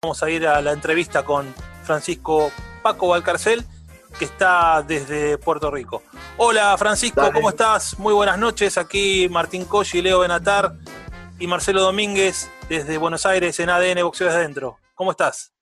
Vamos 0.00 0.22
a 0.22 0.30
ir 0.30 0.46
a 0.46 0.62
la 0.62 0.70
entrevista 0.70 1.24
con 1.24 1.52
Francisco 1.82 2.52
Paco 2.84 3.08
Valcarcel, 3.08 3.64
que 4.16 4.26
está 4.26 4.80
desde 4.86 5.38
Puerto 5.38 5.72
Rico. 5.72 6.04
Hola 6.36 6.76
Francisco, 6.78 7.20
¿cómo 7.34 7.48
estás? 7.48 7.98
Muy 7.98 8.14
buenas 8.14 8.38
noches. 8.38 8.78
Aquí 8.78 9.28
Martín 9.28 9.64
Colli, 9.64 10.00
Leo 10.00 10.20
Benatar 10.20 10.72
y 11.40 11.48
Marcelo 11.48 11.82
Domínguez 11.82 12.48
desde 12.68 12.96
Buenos 12.96 13.26
Aires 13.26 13.58
en 13.58 13.70
ADN 13.70 14.04
Boxeo 14.04 14.28
desde 14.28 14.42
dentro. 14.42 14.78
¿Cómo 14.94 15.10
estás? 15.10 15.52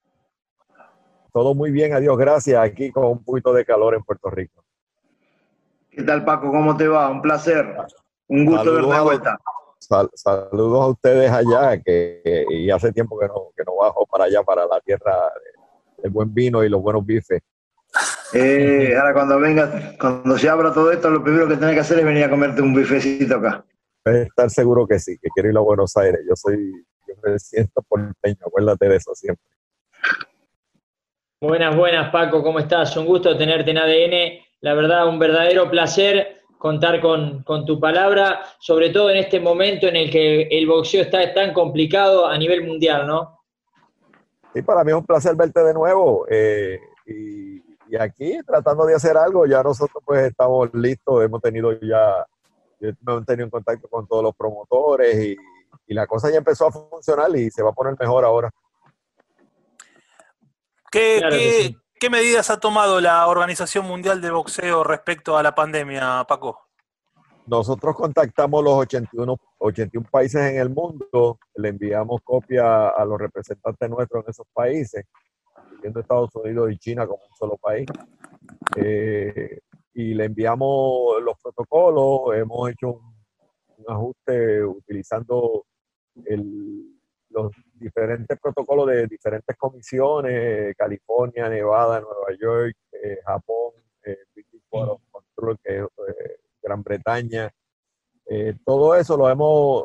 Todo 1.32 1.55
muy 1.55 1.71
bien, 1.71 1.95
adiós, 1.95 2.18
gracias. 2.18 2.62
Aquí 2.62 2.91
con 2.91 3.07
un 3.07 3.25
poquito 3.25 3.55
de 3.55 3.64
calor 3.64 3.95
en 3.95 4.03
Puerto 4.03 4.29
Rico. 4.29 4.62
¿Qué 5.89 6.03
tal 6.03 6.27
Paco? 6.27 6.50
¿Cómo 6.50 6.77
te 6.77 6.87
va? 6.87 7.09
Un 7.09 7.23
placer. 7.23 7.75
Un 8.29 8.45
gusto 8.45 8.71
verte 8.71 8.93
de 8.93 9.00
vuelta 9.00 9.39
saludos 10.14 10.82
a 10.82 10.87
ustedes 10.89 11.30
allá, 11.30 11.80
que 11.82 12.46
y 12.50 12.71
hace 12.71 12.93
tiempo 12.93 13.18
que 13.18 13.27
no, 13.27 13.50
que 13.57 13.64
no 13.64 13.77
bajo 13.77 14.07
para 14.07 14.25
allá, 14.25 14.43
para 14.43 14.66
la 14.66 14.80
tierra 14.80 15.32
del 15.98 16.11
buen 16.11 16.32
vino 16.32 16.62
y 16.64 16.68
los 16.68 16.82
buenos 16.82 17.04
bifes. 17.04 17.43
Eh, 18.35 18.95
ahora 18.99 19.12
cuando 19.12 19.39
vengas, 19.39 19.96
cuando 19.99 20.36
se 20.36 20.49
abra 20.49 20.72
todo 20.72 20.90
esto, 20.90 21.09
lo 21.11 21.22
primero 21.22 21.49
que 21.49 21.57
tienes 21.57 21.75
que 21.75 21.81
hacer 21.81 21.99
es 21.99 22.04
venir 22.04 22.25
a 22.25 22.31
comerte 22.31 22.61
un 22.61 22.75
bifecito 22.75 23.36
acá. 23.36 23.64
Estar 24.04 24.50
seguro 24.50 24.86
que 24.86 24.99
sí, 24.99 25.18
que 25.18 25.29
quiero 25.35 25.50
ir 25.50 25.57
a 25.57 25.61
Buenos 25.61 25.96
Aires. 25.96 26.21
Yo 26.29 26.37
soy, 26.37 26.73
yo 27.09 27.14
me 27.23 27.39
siento 27.39 27.82
porteño, 27.82 28.37
acuérdate 28.46 28.89
de 28.89 28.96
eso 28.96 29.14
siempre. 29.14 29.45
Buenas, 31.40 31.76
buenas, 31.76 32.11
Paco, 32.11 32.42
¿cómo 32.42 32.59
estás? 32.59 32.97
Un 32.97 33.06
gusto 33.06 33.37
tenerte 33.37 33.70
en 33.70 33.78
ADN. 33.78 34.45
La 34.61 34.75
verdad, 34.75 35.09
un 35.09 35.19
verdadero 35.19 35.70
placer 35.70 36.42
contar 36.66 37.00
con, 37.00 37.44
tu 37.64 37.78
palabra, 37.78 38.42
sobre 38.58 38.91
todo 38.91 39.08
en 39.11 39.19
este 39.19 39.38
momento 39.38 39.86
en 39.86 39.94
el 39.94 40.11
que 40.11 40.48
el 40.50 40.66
boxeo 40.66 41.02
está 41.02 41.33
tan 41.33 41.52
complicado 41.52 42.27
a 42.27 42.36
nivel 42.36 42.66
mundial, 42.66 43.06
¿no? 43.06 43.39
Sí, 44.52 44.62
para 44.62 44.83
mí 44.83 44.91
es 44.91 44.97
un 44.97 45.06
placer 45.06 45.36
verte 45.36 45.62
de 45.62 45.72
nuevo. 45.72 46.27
Eh, 46.28 46.80
y, 47.06 47.62
aquí 48.00 48.36
tratando 48.45 48.84
de 48.84 48.97
hacer 48.97 49.17
algo, 49.17 49.47
ya 49.47 49.62
nosotros 49.62 50.03
pues 50.05 50.27
estamos 50.27 50.69
listos, 50.75 51.25
hemos 51.25 51.41
tenido 51.41 51.70
ya, 51.81 52.27
hemos 52.80 53.25
tenido 53.25 53.45
en 53.45 53.51
contacto 53.51 53.86
con 53.86 54.08
todos 54.08 54.25
los 54.25 54.34
promotores 54.34 55.25
y, 55.25 55.36
la 55.95 56.05
cosa 56.08 56.33
ya 56.33 56.39
empezó 56.39 56.67
a 56.67 56.73
funcionar 56.73 57.30
y 57.36 57.48
se 57.48 57.62
va 57.62 57.70
a 57.70 57.75
poner 57.75 57.95
mejor 57.97 58.25
ahora. 58.25 58.51
¿Qué, 60.91 61.23
¿Qué 61.30 61.77
medidas 62.11 62.50
ha 62.50 62.61
tomado 62.61 63.00
la 63.00 63.27
Organización 63.27 63.86
Mundial 63.86 64.20
de 64.20 64.30
Boxeo 64.30 64.84
respecto 64.84 65.36
a 65.36 65.42
la 65.42 65.55
pandemia, 65.55 66.25
Paco? 66.28 66.69
Nosotros 67.47 67.94
contactamos 67.94 68.62
los 68.62 68.75
81, 68.75 69.36
81 69.58 70.08
países 70.11 70.41
en 70.42 70.58
el 70.58 70.69
mundo, 70.69 71.39
le 71.55 71.69
enviamos 71.69 72.20
copia 72.22 72.89
a 72.89 73.05
los 73.05 73.19
representantes 73.19 73.89
nuestros 73.89 74.24
en 74.24 74.30
esos 74.30 74.47
países, 74.52 75.05
incluyendo 75.62 76.00
Estados 76.00 76.34
Unidos 76.34 76.72
y 76.72 76.78
China 76.78 77.06
como 77.06 77.22
un 77.22 77.36
solo 77.36 77.56
país. 77.56 77.86
Eh, 78.77 79.61
y 79.94 80.12
le 80.14 80.24
enviamos 80.24 81.22
los 81.22 81.34
protocolos, 81.42 82.36
hemos 82.36 82.70
hecho 82.70 83.00
un 83.78 83.84
ajuste 83.89 84.62
utilizando 84.62 85.64
el, 86.27 86.95
los 87.31 87.53
diferentes 87.75 88.39
protocolos 88.41 88.89
de 88.89 89.07
diferentes 89.07 89.57
comisiones, 89.57 90.75
California, 90.77 91.49
Nevada, 91.49 92.01
Nueva 92.01 92.29
York, 92.39 92.77
eh, 92.93 93.19
Japón, 93.25 93.73
eh, 94.05 94.19
Control, 94.69 95.59
que 95.63 95.79
eh, 95.79 96.41
Gran 96.63 96.83
Bretaña. 96.83 97.51
todo 98.65 98.95
eso 98.97 99.17
lo 99.17 99.29
hemos 99.31 99.85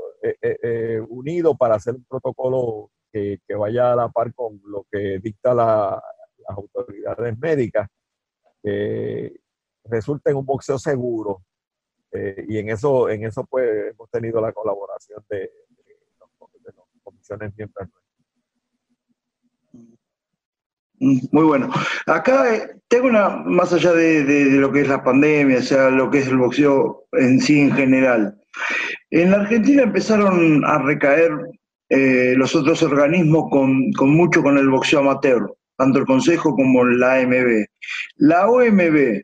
unido 1.10 1.56
para 1.56 1.76
hacer 1.76 1.96
un 1.96 2.04
protocolo 2.06 2.92
que, 3.12 3.40
vaya 3.58 3.94
a 3.94 3.96
la 3.96 4.10
par 4.10 4.34
con 4.34 4.60
lo 4.66 4.86
que 4.92 5.20
dicta 5.20 5.54
las 5.54 6.02
autoridades 6.48 7.38
médicas, 7.38 7.88
que 8.64 9.40
resulte 9.86 10.32
en 10.32 10.38
un 10.38 10.46
boxeo 10.46 10.80
seguro. 10.80 11.44
y 12.12 12.58
en 12.58 12.70
eso, 12.70 13.10
en 13.10 13.26
eso 13.26 13.46
pues 13.46 13.94
hemos 13.94 14.10
tenido 14.10 14.42
la 14.42 14.52
colaboración 14.52 15.24
de, 15.30 15.52
mm, 21.00 21.20
Muy 21.32 21.44
bueno. 21.44 21.70
Acá 22.06 22.56
eh, 22.56 22.76
tengo 22.88 23.08
una, 23.08 23.30
más 23.30 23.74
allá 23.74 23.94
de, 23.94 24.46
lo 24.52 24.72
que 24.72 24.82
es 24.82 24.88
la 24.88 25.04
pandemia, 25.04 25.60
o 25.60 25.64
sea, 25.64 25.90
lo 25.90 26.10
que 26.10 26.20
es 26.20 26.28
el 26.28 26.38
boxeo 26.38 27.06
en 27.14 27.40
sí 27.40 27.62
en 27.62 27.72
general. 27.72 28.38
En 29.10 29.32
la 29.32 29.38
Argentina 29.38 29.84
empezaron 29.84 30.64
a 30.66 30.80
recaer 30.80 31.32
eh, 31.90 32.34
los 32.38 32.56
otros 32.56 32.82
organismos 32.84 33.50
con, 33.50 33.92
mucho 34.14 34.42
con 34.42 34.58
el 34.58 34.70
boxeo 34.70 35.00
amateur, 35.00 35.54
tanto 35.78 36.00
el 36.00 36.06
Consejo 36.06 36.56
como 36.56 36.86
la 36.86 37.16
AMB. 37.16 37.66
La 38.18 38.50
OMB 38.50 39.22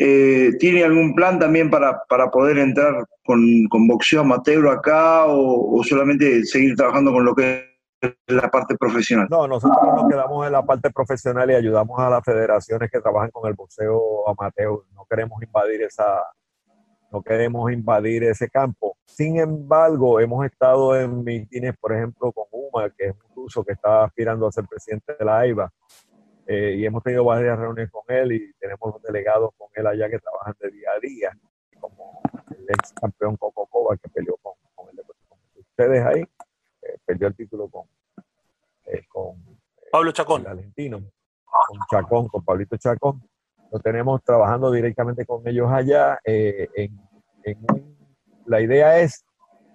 eh, 0.00 0.52
¿Tiene 0.60 0.84
algún 0.84 1.12
plan 1.12 1.40
también 1.40 1.68
para, 1.70 2.04
para 2.08 2.30
poder 2.30 2.58
entrar 2.58 3.04
con, 3.24 3.42
con, 3.68 3.88
boxeo 3.88 4.20
amateur 4.20 4.68
acá 4.68 5.24
o, 5.26 5.82
solamente 5.82 6.44
seguir 6.44 6.76
trabajando 6.76 7.12
con 7.12 7.24
lo 7.24 7.34
que 7.34 7.64
es 8.00 8.14
la 8.28 8.48
parte 8.48 8.76
profesional? 8.76 9.26
No, 9.28 9.48
nosotros 9.48 9.76
nos 9.96 10.08
quedamos 10.08 10.46
en 10.46 10.52
la 10.52 10.64
parte 10.64 10.90
profesional 10.90 11.50
y 11.50 11.54
ayudamos 11.54 11.98
a 11.98 12.08
las 12.10 12.22
federaciones 12.24 12.88
que 12.92 13.00
trabajan 13.00 13.32
con 13.32 13.48
el 13.48 13.54
boxeo 13.54 14.28
amateur. 14.28 14.84
No 14.94 15.04
queremos 15.10 15.42
invadir 15.42 15.82
esa, 15.82 16.22
no 17.10 17.20
queremos 17.20 17.72
invadir 17.72 18.22
ese 18.22 18.48
campo. 18.48 18.96
Sin 19.04 19.40
embargo, 19.40 20.20
hemos 20.20 20.46
estado 20.46 20.96
en 20.96 21.24
mítines, 21.24 21.76
por 21.76 21.92
ejemplo, 21.92 22.30
con 22.30 22.44
UMA, 22.52 22.90
que 22.90 23.06
es 23.06 23.14
un 23.14 23.34
ruso 23.42 23.64
que 23.64 23.72
está 23.72 24.04
aspirando 24.04 24.46
a 24.46 24.52
ser 24.52 24.64
presidente 24.66 25.16
de 25.18 25.24
la 25.24 25.40
AIBA, 25.40 25.72
eh, 26.50 26.76
y 26.78 26.86
hemos 26.86 27.02
tenido 27.02 27.24
varias 27.24 27.58
reuniones 27.58 27.90
con 27.90 28.04
él 28.08 28.32
y 28.32 28.54
tenemos 28.54 28.94
los 28.94 29.02
delegados 29.02 29.50
con 29.58 29.68
él 29.74 29.86
allá 29.86 30.08
que 30.08 30.18
trabajan 30.18 30.54
de 30.58 30.70
día 30.70 30.88
a 30.96 30.98
día, 30.98 31.38
como 31.78 32.22
el 32.56 32.64
ex 32.70 32.94
campeón 32.94 33.36
Coco 33.36 33.66
Coba 33.66 33.98
que 33.98 34.08
peleó 34.08 34.38
con, 34.38 34.54
con, 34.74 34.88
el, 34.88 35.04
ustedes 35.56 36.06
ahí, 36.06 36.22
eh, 36.22 36.98
perdió 37.04 37.28
el 37.28 37.36
título 37.36 37.68
con, 37.68 37.84
eh, 38.86 39.02
con 39.08 39.36
Pablo 39.92 40.10
Chacón. 40.12 40.40
El 40.40 40.46
argentino, 40.46 41.00
con 41.44 41.80
Chacón, 41.90 42.28
con 42.28 42.42
Pablito 42.42 42.78
Chacón. 42.78 43.22
Lo 43.70 43.78
tenemos 43.80 44.24
trabajando 44.24 44.70
directamente 44.70 45.26
con 45.26 45.46
ellos 45.46 45.70
allá. 45.70 46.18
En, 46.24 46.98
en 47.42 47.66
la 48.46 48.62
idea 48.62 49.00
es 49.00 49.22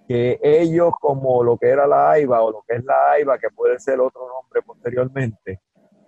que 0.08 0.40
ellos, 0.42 0.92
como 1.00 1.44
lo 1.44 1.56
que 1.56 1.68
era 1.68 1.86
la 1.86 2.10
AIBA 2.10 2.42
o 2.42 2.50
lo 2.50 2.64
que 2.66 2.74
es 2.74 2.84
la 2.84 3.12
AIBA, 3.12 3.38
que 3.38 3.50
puede 3.50 3.78
ser 3.78 4.00
otro 4.00 4.26
nombre 4.26 4.60
posteriormente, 4.62 5.60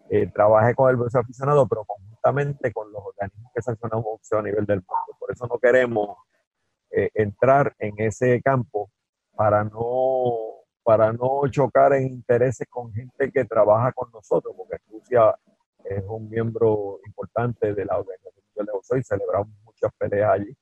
eh, 0.08 0.30
trabaje 0.32 0.74
con 0.74 0.90
el 0.90 0.96
boxeo 0.96 1.20
aficionado, 1.20 1.66
pero 1.66 1.84
conjuntamente 1.84 2.72
con 2.72 2.92
los 2.92 3.02
organismos 3.04 3.50
que 3.54 3.62
sancionan 3.62 4.02
boxeo 4.02 4.38
a 4.38 4.42
nivel 4.42 4.64
del 4.64 4.78
mundo. 4.78 5.16
Por 5.18 5.32
eso 5.32 5.46
no 5.46 5.58
queremos 5.58 6.16
eh, 6.90 7.10
entrar 7.14 7.74
en 7.78 7.94
ese 7.98 8.40
campo 8.42 8.90
para 9.34 9.64
no, 9.64 10.62
para 10.82 11.12
no 11.12 11.42
chocar 11.50 11.92
en 11.94 12.06
intereses 12.06 12.66
con 12.70 12.92
gente 12.92 13.30
que 13.32 13.44
trabaja 13.44 13.92
con 13.92 14.10
nosotros, 14.12 14.54
porque 14.56 14.76
Rusia 14.88 15.34
es 15.84 16.04
un 16.06 16.28
miembro 16.28 17.00
importante 17.06 17.74
de 17.74 17.84
la 17.84 17.98
Organización 17.98 18.44
Mundial 18.46 18.66
de 18.66 18.72
Boxeo 18.72 18.98
y 18.98 19.02
celebramos 19.02 19.48
muchas 19.64 19.92
peleas 19.98 20.32
allí 20.32 20.56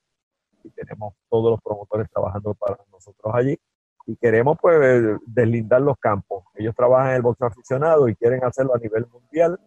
y 0.62 0.70
tenemos 0.70 1.14
todos 1.28 1.50
los 1.52 1.60
promotores 1.62 2.08
trabajando 2.10 2.54
para 2.54 2.78
nosotros 2.90 3.34
allí 3.34 3.58
y 4.06 4.16
queremos 4.16 4.58
pues 4.60 5.02
deslindar 5.26 5.80
los 5.80 5.98
campos. 5.98 6.44
Ellos 6.54 6.74
trabajan 6.74 7.10
en 7.10 7.16
el 7.16 7.22
boxeo 7.22 7.46
aficionado 7.46 8.08
y 8.08 8.16
quieren 8.16 8.44
hacerlo 8.44 8.74
a 8.74 8.78
nivel 8.78 9.06
mundial. 9.06 9.58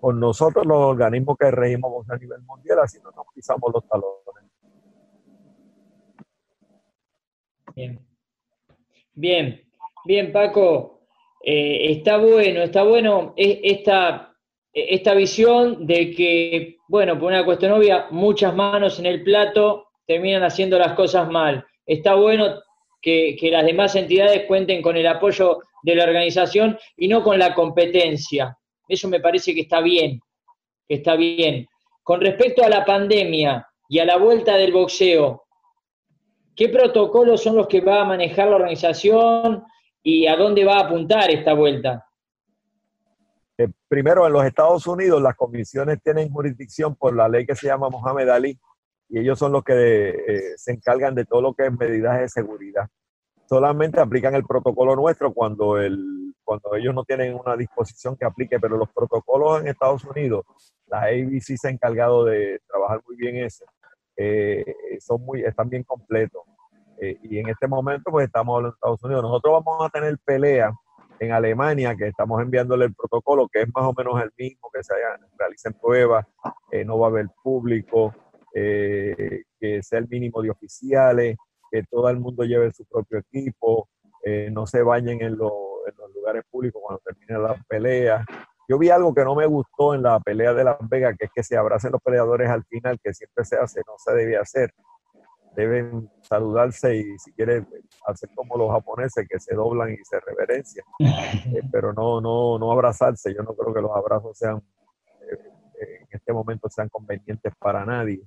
Con 0.00 0.20
nosotros 0.20 0.64
los 0.66 0.78
organismos 0.78 1.36
que 1.36 1.50
regimos 1.50 2.08
a 2.08 2.16
nivel 2.16 2.40
mundial, 2.42 2.78
así 2.80 2.98
no 3.02 3.10
nos 3.10 3.26
pisamos 3.34 3.72
los 3.72 3.88
talones. 3.88 4.18
Bien. 7.74 7.98
Bien, 9.14 9.60
bien 10.04 10.32
Paco. 10.32 11.00
Eh, 11.42 11.92
está 11.92 12.18
bueno, 12.18 12.62
está 12.62 12.82
bueno 12.82 13.32
esta, 13.36 14.34
esta 14.72 15.14
visión 15.14 15.86
de 15.86 16.10
que, 16.10 16.76
bueno, 16.88 17.18
por 17.18 17.28
una 17.28 17.44
cuestión 17.44 17.72
obvia, 17.72 18.06
muchas 18.10 18.54
manos 18.54 18.98
en 18.98 19.06
el 19.06 19.22
plato 19.22 19.88
terminan 20.06 20.42
haciendo 20.42 20.78
las 20.78 20.92
cosas 20.92 21.28
mal. 21.30 21.64
Está 21.86 22.14
bueno 22.14 22.60
que, 23.00 23.36
las 23.50 23.64
demás 23.64 23.94
entidades 23.94 24.44
cuenten 24.46 24.82
con 24.82 24.96
el 24.96 25.06
apoyo 25.06 25.60
de 25.82 25.94
la 25.94 26.04
organización 26.04 26.78
y 26.96 27.08
no 27.08 27.22
con 27.22 27.38
la 27.38 27.54
competencia. 27.54 28.56
Eso 28.88 29.08
me 29.08 29.20
parece 29.20 29.54
que 29.54 29.62
está 29.62 29.80
bien, 29.80 30.20
que 30.88 30.96
está 30.96 31.16
bien. 31.16 31.66
Con 32.02 32.20
respecto 32.20 32.64
a 32.64 32.68
la 32.68 32.84
pandemia 32.84 33.66
y 33.88 33.98
a 33.98 34.04
la 34.04 34.16
vuelta 34.16 34.56
del 34.56 34.72
boxeo, 34.72 35.44
¿qué 36.56 36.68
protocolos 36.68 37.42
son 37.42 37.56
los 37.56 37.68
que 37.68 37.80
va 37.80 38.02
a 38.02 38.04
manejar 38.04 38.48
la 38.48 38.56
organización 38.56 39.64
y 40.02 40.26
a 40.26 40.36
dónde 40.36 40.64
va 40.64 40.78
a 40.78 40.86
apuntar 40.86 41.30
esta 41.30 41.54
vuelta? 41.54 42.04
Eh, 43.58 43.68
primero, 43.88 44.26
en 44.26 44.32
los 44.32 44.44
Estados 44.44 44.86
Unidos 44.86 45.20
las 45.20 45.34
comisiones 45.36 46.00
tienen 46.02 46.30
jurisdicción 46.30 46.94
por 46.94 47.14
la 47.14 47.28
ley 47.28 47.44
que 47.44 47.56
se 47.56 47.66
llama 47.66 47.90
Mohamed 47.90 48.28
Ali, 48.28 48.58
y 49.08 49.20
ellos 49.20 49.38
son 49.38 49.52
los 49.52 49.64
que 49.64 50.08
eh, 50.10 50.52
se 50.56 50.72
encargan 50.72 51.14
de 51.14 51.24
todo 51.24 51.40
lo 51.40 51.54
que 51.54 51.66
es 51.66 51.72
medidas 51.72 52.20
de 52.20 52.28
seguridad. 52.28 52.88
Solamente 53.48 54.00
aplican 54.00 54.34
el 54.34 54.44
protocolo 54.44 54.94
nuestro 54.94 55.32
cuando 55.32 55.78
el 55.78 56.18
cuando 56.44 56.74
ellos 56.76 56.94
no 56.94 57.04
tienen 57.04 57.34
una 57.34 57.56
disposición 57.58 58.16
que 58.16 58.24
aplique, 58.24 58.58
pero 58.58 58.78
los 58.78 58.88
protocolos 58.88 59.60
en 59.60 59.68
Estados 59.68 60.02
Unidos, 60.04 60.46
la 60.86 61.02
ABC 61.02 61.58
se 61.58 61.68
ha 61.68 61.70
encargado 61.70 62.24
de 62.24 62.58
trabajar 62.66 63.02
muy 63.06 63.16
bien 63.16 63.36
eso, 63.36 63.66
eh, 64.16 64.64
son 64.98 65.20
muy, 65.26 65.42
están 65.42 65.68
bien 65.68 65.82
completos. 65.82 66.40
Eh, 67.02 67.18
y 67.22 67.38
en 67.38 67.50
este 67.50 67.68
momento, 67.68 68.10
pues 68.10 68.28
estamos 68.28 68.56
hablando 68.56 68.72
de 68.72 68.76
Estados 68.76 69.04
Unidos. 69.04 69.22
Nosotros 69.24 69.62
vamos 69.62 69.86
a 69.86 69.90
tener 69.90 70.16
pelea 70.24 70.72
en 71.20 71.32
Alemania, 71.32 71.94
que 71.94 72.06
estamos 72.06 72.40
enviándole 72.40 72.86
el 72.86 72.94
protocolo, 72.94 73.46
que 73.46 73.60
es 73.60 73.68
más 73.74 73.84
o 73.84 73.92
menos 73.92 74.18
el 74.22 74.32
mismo, 74.38 74.70
que 74.72 74.82
se 74.82 74.94
realicen 75.38 75.74
pruebas, 75.74 76.26
no 76.86 76.98
va 76.98 77.08
a 77.08 77.10
haber 77.10 77.26
público, 77.42 78.14
que 78.52 79.82
sea 79.82 79.98
el 79.98 80.08
mínimo 80.08 80.42
de 80.42 80.50
oficiales, 80.50 81.36
que 81.70 81.82
todo 81.84 82.08
el 82.08 82.18
mundo 82.18 82.44
lleve 82.44 82.72
su 82.72 82.84
propio 82.86 83.18
equipo, 83.18 83.88
no 84.50 84.66
se 84.66 84.82
bañen 84.82 85.22
en, 85.22 85.38
los 85.38 85.50
lugares 86.14 86.44
públicos 86.50 86.82
cuando 86.84 87.00
termine 87.04 87.38
la 87.38 87.64
pelea. 87.68 88.24
Yo 88.68 88.78
vi 88.78 88.90
algo 88.90 89.14
que 89.14 89.24
no 89.24 89.34
me 89.34 89.46
gustó 89.46 89.94
en 89.94 90.02
la 90.02 90.20
pelea 90.20 90.52
de 90.52 90.62
Las 90.62 90.76
Vegas, 90.90 91.16
que 91.18 91.24
es 91.24 91.30
que 91.34 91.42
se 91.42 91.56
abracen 91.56 91.90
los 91.90 92.02
peleadores 92.02 92.50
al 92.50 92.64
final, 92.64 93.00
que 93.02 93.14
siempre 93.14 93.42
se 93.46 93.56
hace, 93.56 93.80
no 93.86 93.94
se 93.96 94.12
debía 94.12 94.42
hacer. 94.42 94.74
Deben 95.56 96.10
saludarse 96.20 96.94
y 96.94 97.18
si 97.18 97.32
quieren 97.32 97.66
hacer 98.06 98.28
como 98.34 98.58
los 98.58 98.70
japoneses, 98.70 99.26
que 99.26 99.40
se 99.40 99.54
doblan 99.54 99.94
y 99.94 99.96
se 100.04 100.20
reverencian, 100.20 100.84
eh, 101.00 101.62
pero 101.72 101.94
no, 101.94 102.20
no, 102.20 102.58
no 102.58 102.70
abrazarse. 102.70 103.34
Yo 103.34 103.42
no 103.42 103.54
creo 103.54 103.72
que 103.72 103.80
los 103.80 103.90
abrazos 103.96 104.36
sean, 104.36 104.58
eh, 105.22 106.00
en 106.02 106.08
este 106.10 106.32
momento 106.34 106.68
sean 106.68 106.90
convenientes 106.90 107.54
para 107.58 107.86
nadie. 107.86 108.20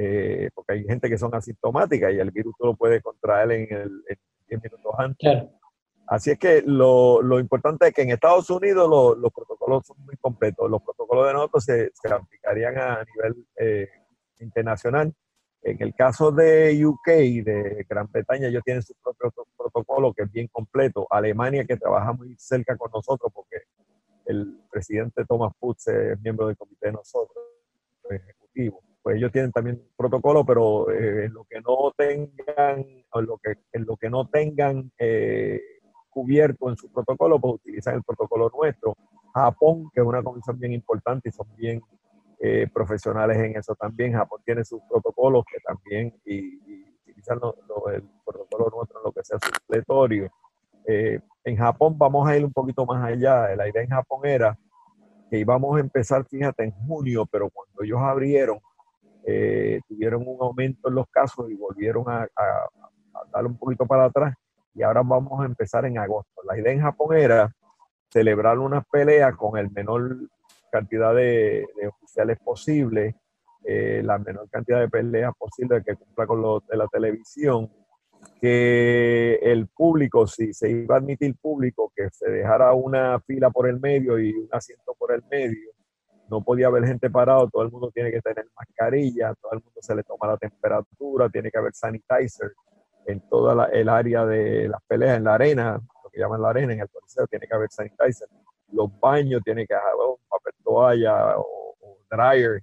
Eh, 0.00 0.48
porque 0.54 0.74
hay 0.74 0.84
gente 0.84 1.08
que 1.10 1.18
son 1.18 1.34
asintomáticas 1.34 2.12
y 2.12 2.18
el 2.20 2.30
virus 2.30 2.54
tú 2.56 2.66
lo 2.66 2.76
puedes 2.76 3.02
contraer 3.02 3.50
en, 3.50 3.76
el, 3.76 4.02
10 4.48 4.62
minutos 4.62 4.94
antes. 4.96 5.48
Así 6.06 6.30
es 6.30 6.38
que 6.38 6.62
lo, 6.64 7.20
lo, 7.20 7.40
importante 7.40 7.88
es 7.88 7.92
que 7.92 8.02
en 8.02 8.10
Estados 8.10 8.48
Unidos 8.48 8.88
los 8.88 9.32
protocolos 9.32 9.84
son 9.86 9.96
muy 10.04 10.16
completos. 10.16 10.70
Los 10.70 10.82
protocolos 10.82 11.26
de 11.26 11.32
nosotros 11.32 11.64
se, 11.64 11.90
se 11.92 12.14
aplicarían 12.14 12.78
a 12.78 13.04
nivel 13.04 13.46
eh, 13.56 13.88
internacional. 14.38 15.12
En 15.62 15.82
el 15.82 15.92
caso 15.94 16.30
de 16.30 16.86
UK, 16.86 17.08
de 17.44 17.84
Gran 17.88 18.08
Bretaña, 18.10 18.46
ellos 18.46 18.62
tienen 18.64 18.82
su 18.82 18.94
propio 19.02 19.32
protocolo 19.56 20.14
que 20.14 20.22
es 20.22 20.32
bien 20.32 20.46
completo. 20.46 21.08
Alemania, 21.10 21.64
que 21.66 21.76
trabaja 21.76 22.12
muy 22.12 22.36
cerca 22.38 22.76
con 22.76 22.92
nosotros, 22.92 23.32
porque 23.34 23.64
el 24.26 24.60
presidente 24.70 25.24
Thomas 25.26 25.52
Putz 25.58 25.88
es 25.88 26.20
miembro 26.20 26.46
del 26.46 26.56
comité 26.56 26.86
de 26.86 26.92
nosotros, 26.92 27.47
ellos 29.18 29.32
tienen 29.32 29.52
también 29.52 29.82
protocolo, 29.96 30.44
pero 30.44 30.90
eh, 30.90 31.26
en 31.26 31.34
lo 31.34 31.44
que 31.44 31.60
no 31.60 31.92
tengan, 31.96 32.80
en 32.80 33.26
lo 33.26 33.38
que, 33.38 33.54
en 33.72 33.86
lo 33.86 33.96
que 33.96 34.10
no 34.10 34.28
tengan 34.28 34.90
eh, 34.98 35.60
cubierto 36.08 36.70
en 36.70 36.76
su 36.76 36.90
protocolo, 36.90 37.38
pues 37.38 37.54
utilizan 37.54 37.96
el 37.96 38.02
protocolo 38.02 38.50
nuestro. 38.56 38.96
Japón, 39.34 39.90
que 39.94 40.00
es 40.00 40.06
una 40.06 40.22
comisión 40.22 40.58
bien 40.58 40.72
importante 40.72 41.28
y 41.28 41.32
son 41.32 41.46
bien 41.56 41.80
eh, 42.40 42.68
profesionales 42.72 43.36
en 43.38 43.56
eso 43.56 43.74
también. 43.74 44.12
Japón 44.12 44.40
tiene 44.44 44.64
sus 44.64 44.80
protocolos 44.88 45.44
que 45.44 45.58
también 45.60 46.14
y, 46.24 46.56
utilizan 47.02 47.40
el 47.92 48.02
protocolo 48.24 48.70
nuestro 48.76 49.00
en 49.00 49.04
lo 49.04 49.12
que 49.12 49.24
sea 49.24 49.38
supletorio. 49.40 50.30
Eh, 50.86 51.20
en 51.44 51.56
Japón 51.56 51.96
vamos 51.98 52.28
a 52.28 52.36
ir 52.36 52.44
un 52.44 52.52
poquito 52.52 52.86
más 52.86 53.04
allá. 53.04 53.54
La 53.56 53.68
idea 53.68 53.82
en 53.82 53.90
Japón 53.90 54.20
era 54.24 54.56
que 55.30 55.38
íbamos 55.38 55.76
a 55.76 55.80
empezar, 55.80 56.24
fíjate, 56.24 56.64
en 56.64 56.70
junio, 56.70 57.26
pero 57.26 57.50
cuando 57.50 57.82
ellos 57.82 58.00
abrieron, 58.00 58.60
eh, 59.30 59.80
tuvieron 59.86 60.24
un 60.26 60.38
aumento 60.40 60.88
en 60.88 60.94
los 60.94 61.06
casos 61.10 61.50
y 61.50 61.54
volvieron 61.54 62.04
a, 62.08 62.26
dar 63.30 63.44
un 63.44 63.58
poquito 63.58 63.84
para 63.84 64.06
atrás 64.06 64.34
y 64.74 64.82
ahora 64.82 65.02
vamos 65.02 65.42
a 65.42 65.44
empezar 65.44 65.84
en 65.84 65.98
agosto. 65.98 66.40
La 66.44 66.58
idea 66.58 66.72
en 66.72 66.80
Japón 66.80 67.14
era 67.14 67.52
celebrar 68.10 68.58
una 68.58 68.80
pelea 68.80 69.32
con 69.32 69.58
el 69.58 69.70
menor 69.70 70.16
cantidad 70.72 71.14
de, 71.14 71.66
oficiales 71.86 72.38
posible, 72.38 73.16
eh, 73.64 74.00
la 74.02 74.16
menor 74.16 74.48
cantidad 74.48 74.80
de 74.80 74.88
peleas 74.88 75.34
posible 75.36 75.82
que 75.84 75.96
cumpla 75.96 76.26
con 76.26 76.40
lo 76.40 76.60
de 76.60 76.76
la 76.78 76.86
televisión, 76.86 77.70
que 78.40 79.34
el 79.42 79.66
público, 79.66 80.26
si 80.26 80.54
se 80.54 80.70
iba 80.70 80.94
a 80.94 80.98
admitir 80.98 81.36
público, 81.36 81.92
que 81.94 82.08
se 82.12 82.30
dejara 82.30 82.72
una 82.72 83.20
fila 83.20 83.50
por 83.50 83.68
el 83.68 83.78
medio 83.78 84.18
y 84.18 84.32
un 84.32 84.48
asiento 84.52 84.94
por 84.98 85.12
el 85.12 85.22
medio, 85.30 85.70
no 86.28 86.42
podía 86.42 86.66
haber 86.66 86.86
gente 86.86 87.10
parado, 87.10 87.48
todo 87.48 87.62
el 87.62 87.70
mundo 87.70 87.90
tiene 87.92 88.10
que 88.10 88.20
tener 88.20 88.46
mascarilla, 88.56 89.34
todo 89.40 89.52
el 89.52 89.62
mundo 89.62 89.80
se 89.80 89.94
le 89.94 90.02
toma 90.02 90.26
la 90.26 90.36
temperatura, 90.36 91.28
tiene 91.28 91.50
que 91.50 91.58
haber 91.58 91.74
sanitizer, 91.74 92.52
en 93.06 93.20
toda 93.28 93.66
el 93.72 93.88
área 93.88 94.26
de 94.26 94.68
las 94.68 94.82
peleas, 94.86 95.16
en 95.16 95.24
la 95.24 95.34
arena, 95.34 95.80
lo 96.04 96.10
que 96.10 96.20
llaman 96.20 96.42
la 96.42 96.50
arena, 96.50 96.74
en 96.74 96.80
el 96.80 96.88
coliseo, 96.90 97.26
tiene 97.26 97.46
que 97.46 97.54
haber 97.54 97.70
sanitizer. 97.70 98.28
Los 98.72 98.90
baños 99.00 99.40
tiene 99.42 99.66
que 99.66 99.74
haber 99.74 100.08
un 100.10 100.28
papel 100.28 100.52
toalla 100.62 101.38
o, 101.38 101.74
dryer, 102.10 102.62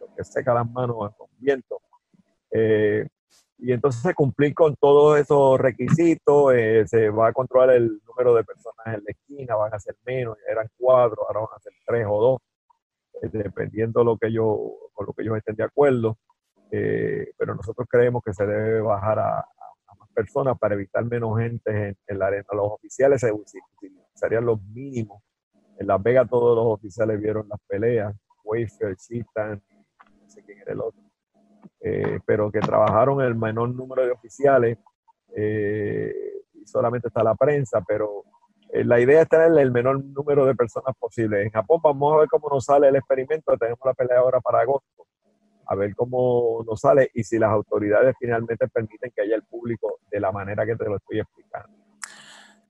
lo 0.00 0.14
que 0.14 0.24
seca 0.24 0.54
las 0.54 0.70
manos 0.70 0.96
con 1.16 1.28
viento. 1.38 1.80
Eh, 2.52 3.08
y 3.58 3.72
entonces 3.72 4.02
se 4.02 4.14
cumplir 4.14 4.54
con 4.54 4.76
todos 4.76 5.18
esos 5.18 5.58
requisitos, 5.58 6.52
eh, 6.54 6.84
se 6.86 7.08
va 7.10 7.28
a 7.28 7.32
controlar 7.32 7.70
el 7.70 8.00
número 8.06 8.34
de 8.34 8.44
personas 8.44 8.86
en 8.86 9.02
la 9.04 9.10
esquina, 9.10 9.56
van 9.56 9.74
a 9.74 9.80
ser 9.80 9.96
menos, 10.04 10.36
eran 10.48 10.68
cuatro, 10.78 11.26
ahora 11.26 11.40
van 11.40 11.56
a 11.56 11.60
ser 11.60 11.72
tres 11.84 12.06
o 12.08 12.20
dos, 12.20 12.40
dependiendo 13.22 14.04
lo 14.04 14.16
que 14.18 14.32
yo, 14.32 14.74
con 14.92 15.06
lo 15.06 15.12
que 15.12 15.22
ellos 15.22 15.36
estén 15.38 15.56
de 15.56 15.64
acuerdo. 15.64 16.18
pero 16.70 17.54
nosotros 17.54 17.86
creemos 17.90 18.22
que 18.24 18.34
se 18.34 18.46
debe 18.46 18.80
bajar 18.80 19.18
a, 19.18 19.44
personas 20.16 20.58
para 20.58 20.74
evitar 20.74 21.04
menos 21.04 21.38
gente 21.38 21.94
en, 22.06 22.18
la 22.18 22.28
arena. 22.28 22.46
Los 22.52 22.72
oficiales 22.72 23.20
se 23.20 23.30
utilizarían 23.32 24.46
los 24.46 24.60
mínimos. 24.62 25.22
En 25.78 25.86
Las 25.86 26.02
Vegas 26.02 26.28
todos 26.28 26.56
los 26.56 26.66
oficiales 26.78 27.20
vieron 27.20 27.46
las 27.48 27.60
peleas, 27.68 28.14
Wayfield, 28.42 28.96
Cheatham, 28.96 29.60
no 30.22 30.28
sé 30.30 30.42
quién 30.42 30.58
era 30.60 30.72
el 30.72 30.80
otro, 30.80 31.02
eh, 31.80 32.18
pero 32.24 32.50
que 32.50 32.60
trabajaron 32.60 33.20
el 33.20 33.34
menor 33.34 33.74
número 33.74 34.06
de 34.06 34.12
oficiales 34.12 34.78
eh, 35.34 36.14
y 36.54 36.66
solamente 36.66 37.08
está 37.08 37.22
la 37.22 37.34
prensa, 37.34 37.82
pero 37.86 38.24
eh, 38.24 38.35
la 38.72 39.00
idea 39.00 39.22
es 39.22 39.28
tener 39.28 39.56
el 39.58 39.70
menor 39.70 40.04
número 40.04 40.44
de 40.44 40.54
personas 40.54 40.94
posible. 40.98 41.42
En 41.42 41.50
Japón 41.50 41.80
vamos 41.82 42.14
a 42.14 42.18
ver 42.18 42.28
cómo 42.28 42.48
nos 42.50 42.64
sale 42.64 42.88
el 42.88 42.96
experimento, 42.96 43.56
tenemos 43.56 43.80
la 43.84 43.94
pelea 43.94 44.18
ahora 44.18 44.40
para 44.40 44.60
agosto 44.60 45.06
a 45.66 45.74
ver 45.74 45.94
cómo 45.94 46.62
nos 46.66 46.80
sale 46.80 47.10
y 47.14 47.24
si 47.24 47.38
las 47.38 47.50
autoridades 47.50 48.14
finalmente 48.18 48.68
permiten 48.68 49.12
que 49.14 49.22
haya 49.22 49.34
el 49.34 49.42
público 49.42 49.98
de 50.10 50.20
la 50.20 50.30
manera 50.32 50.64
que 50.64 50.76
te 50.76 50.84
lo 50.84 50.96
estoy 50.96 51.20
explicando. 51.20 51.76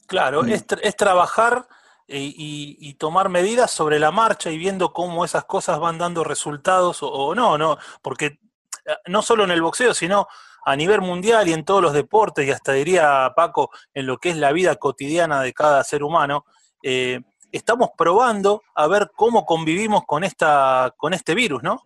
Claro, 0.07 0.45
es, 0.45 0.65
es 0.83 0.97
trabajar 0.97 1.67
eh, 2.09 2.33
y, 2.37 2.95
tomar 2.95 3.29
medidas 3.29 3.71
sobre 3.71 3.99
la 3.99 4.13
marcha 4.13 4.51
y 4.51 4.57
viendo 4.57 4.93
cómo 4.93 5.25
esas 5.25 5.45
cosas 5.45 5.79
van 5.81 5.99
dando 5.99 6.25
resultados 6.25 7.01
o, 7.03 7.35
no, 7.35 7.59
no, 7.59 7.77
porque 8.01 8.27
eh, 8.27 8.97
no 9.09 9.23
solo 9.23 9.45
en 9.45 9.51
el 9.51 9.61
boxeo, 9.61 9.93
sino 9.93 10.29
a 10.67 10.75
nivel 10.75 11.01
mundial 11.01 11.47
y 11.47 11.53
en 11.53 11.65
todos 11.65 11.81
los 11.81 11.93
deportes, 11.93 12.45
y 12.45 12.51
hasta 12.51 12.73
diría 12.73 13.33
Paco, 13.37 13.71
en 13.95 14.07
lo 14.07 14.19
que 14.19 14.31
es 14.31 14.37
la 14.37 14.51
vida 14.51 14.75
cotidiana 14.75 15.41
de 15.41 15.53
cada 15.53 15.85
ser 15.85 16.03
humano, 16.03 16.45
eh, 16.83 17.21
estamos 17.53 17.91
probando 17.97 18.63
a 18.75 18.89
ver 18.89 19.13
cómo 19.15 19.47
convivimos 19.47 20.05
con, 20.05 20.25
esta, 20.25 20.93
con 20.97 21.15
este 21.15 21.37
virus, 21.37 21.63
¿no? 21.63 21.81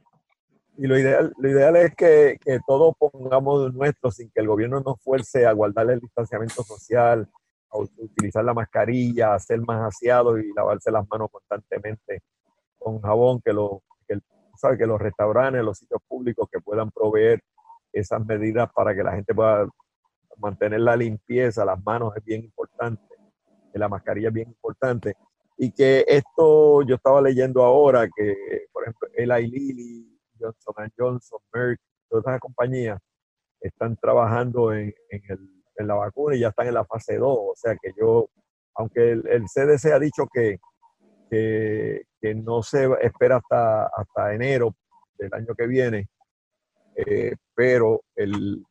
y 0.79 0.87
lo 0.87 0.99
ideal, 0.99 1.31
lo 1.37 1.51
ideal 1.51 1.77
es 1.77 1.95
que, 1.95 2.39
que 2.43 2.59
todos 2.67 2.95
pongamos 2.99 3.75
nuestro 3.75 4.11
sin 4.11 4.31
que 4.31 4.41
el 4.41 4.47
gobierno 4.47 4.81
nos 4.81 4.99
fuerce 5.03 5.45
a 5.45 5.53
guardar 5.53 5.91
el 5.91 6.01
distanciamiento 6.01 6.63
social, 6.63 7.29
a 7.69 7.79
utilizar 7.79 8.43
la 8.43 8.55
mascarilla, 8.55 9.35
a 9.35 9.39
ser 9.41 9.61
más 9.61 9.95
aseados 9.95 10.41
y 10.41 10.55
lavarse 10.55 10.91
las 10.91 11.07
manos 11.11 11.29
constantemente 11.31 12.23
con 12.79 13.03
jabón, 13.03 13.43
que, 13.43 13.53
lo, 13.53 13.83
que 14.09 14.87
los 14.87 14.99
restaurantes, 14.99 15.63
los 15.63 15.77
sitios 15.77 16.01
públicos 16.09 16.49
que 16.51 16.61
puedan 16.61 16.91
proveer 16.91 17.43
esas 17.93 18.25
medidas 18.25 18.71
para 18.73 18.95
que 18.95 19.03
la 19.03 19.13
gente 19.13 19.35
pueda 19.35 19.69
mantener 20.39 20.81
la 20.81 20.97
limpieza, 20.97 21.65
las 21.65 21.83
manos 21.85 22.17
es 22.17 22.25
bien 22.25 22.45
importante, 22.45 23.03
la 23.75 23.89
mascarilla 23.89 24.29
es 24.29 24.35
bien 24.35 24.49
importante. 24.49 25.15
Y 25.57 25.73
que 25.73 26.05
esto, 26.09 26.83
yo 26.83 26.95
estaba 26.95 27.21
leyendo 27.21 27.63
ahora 27.63 28.09
que, 28.09 28.67
por 28.73 28.83
ejemplo, 28.85 29.09
el 29.15 29.29
Lilly 29.29 30.19
Johnson 30.39 30.91
Johnson, 30.97 31.39
Merck, 31.53 31.81
todas 32.09 32.27
esas 32.27 32.41
compañías 32.41 32.99
están 33.61 33.97
trabajando 33.97 34.73
en, 34.73 34.95
la 35.77 35.95
vacuna 35.95 36.37
y 36.37 36.41
ya 36.41 36.49
están 36.49 36.67
en 36.67 36.75
la 36.75 36.85
fase 36.85 37.17
2. 37.17 37.27
O 37.27 37.53
sea 37.57 37.75
que 37.81 37.93
yo, 37.99 38.29
aunque 38.75 39.13
el, 39.13 39.45
CDC 39.45 39.93
ha 39.93 39.99
dicho 39.99 40.27
que, 40.33 40.59
que, 41.31 42.35
no 42.35 42.63
se 42.63 42.89
espera 43.01 43.37
hasta, 43.37 43.87
hasta 43.87 44.35
enero 44.35 44.75
del 45.19 45.33
año 45.33 45.55
que 45.55 45.67
viene, 45.67 46.09
eh, 47.07 47.37
pero 47.54 48.02
el, 48.14 48.64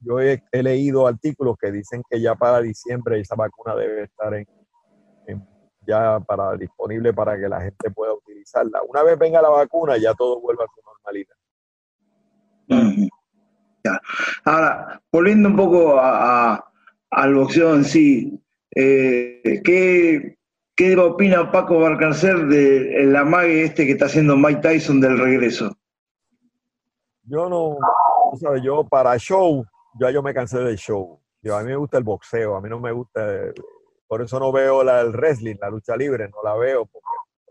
yo 0.00 0.20
he, 0.20 0.42
leído 0.52 1.06
artículos 1.06 1.56
que 1.60 1.70
dicen 1.70 2.02
que 2.08 2.20
ya 2.20 2.34
para 2.34 2.60
diciembre 2.60 3.20
esa 3.20 3.34
vacuna 3.34 3.74
debe 3.74 4.04
estar 4.04 4.34
en, 4.34 4.46
ya 5.86 6.20
para 6.20 6.56
disponible 6.56 7.12
para 7.12 7.36
que 7.36 7.48
la 7.48 7.60
gente 7.60 7.90
pueda 7.90 8.12
utilizarla. 8.12 8.80
Una 8.88 9.02
vez 9.02 9.18
venga 9.18 9.42
la 9.42 9.48
vacuna, 9.48 9.96
ya 9.96 10.14
todo 10.14 10.40
vuelve 10.40 10.62
a 10.64 10.66
su 10.72 10.80
normalidad. 10.86 11.36
Ahora, 14.44 15.02
volviendo 15.10 15.48
un 15.48 15.56
poco 15.56 15.98
a, 15.98 16.64
al 17.10 17.34
boxeo 17.34 17.74
en 17.74 17.84
sí, 17.84 18.38
Eh, 18.74 19.60
¿qué, 19.64 20.38
¿Qué 20.74 20.96
opina 20.96 21.52
Paco 21.52 21.78
Barcarcer 21.78 22.46
de 22.46 23.04
la 23.04 23.24
mague 23.24 23.64
este 23.64 23.84
que 23.84 23.92
está 23.92 24.06
haciendo 24.06 24.36
Mike 24.36 24.62
Tyson 24.62 25.00
del 25.00 25.18
regreso? 25.18 25.76
Yo 27.32 27.48
no, 27.48 27.78
tú 28.30 28.36
sabes, 28.36 28.62
yo 28.62 28.84
para 28.84 29.16
show, 29.16 29.64
ya 29.98 30.10
yo 30.10 30.22
me 30.22 30.34
cansé 30.34 30.58
del 30.58 30.76
show. 30.76 31.18
Yo, 31.40 31.56
a 31.56 31.62
mí 31.62 31.70
me 31.70 31.76
gusta 31.76 31.96
el 31.96 32.04
boxeo, 32.04 32.56
a 32.56 32.60
mí 32.60 32.68
no 32.68 32.78
me 32.78 32.92
gusta, 32.92 33.26
por 34.06 34.20
eso 34.20 34.38
no 34.38 34.52
veo 34.52 34.84
la, 34.84 35.00
el 35.00 35.12
wrestling, 35.12 35.56
la 35.58 35.70
lucha 35.70 35.96
libre, 35.96 36.28
no 36.28 36.42
la 36.44 36.54
veo 36.56 36.84
porque 36.84 37.06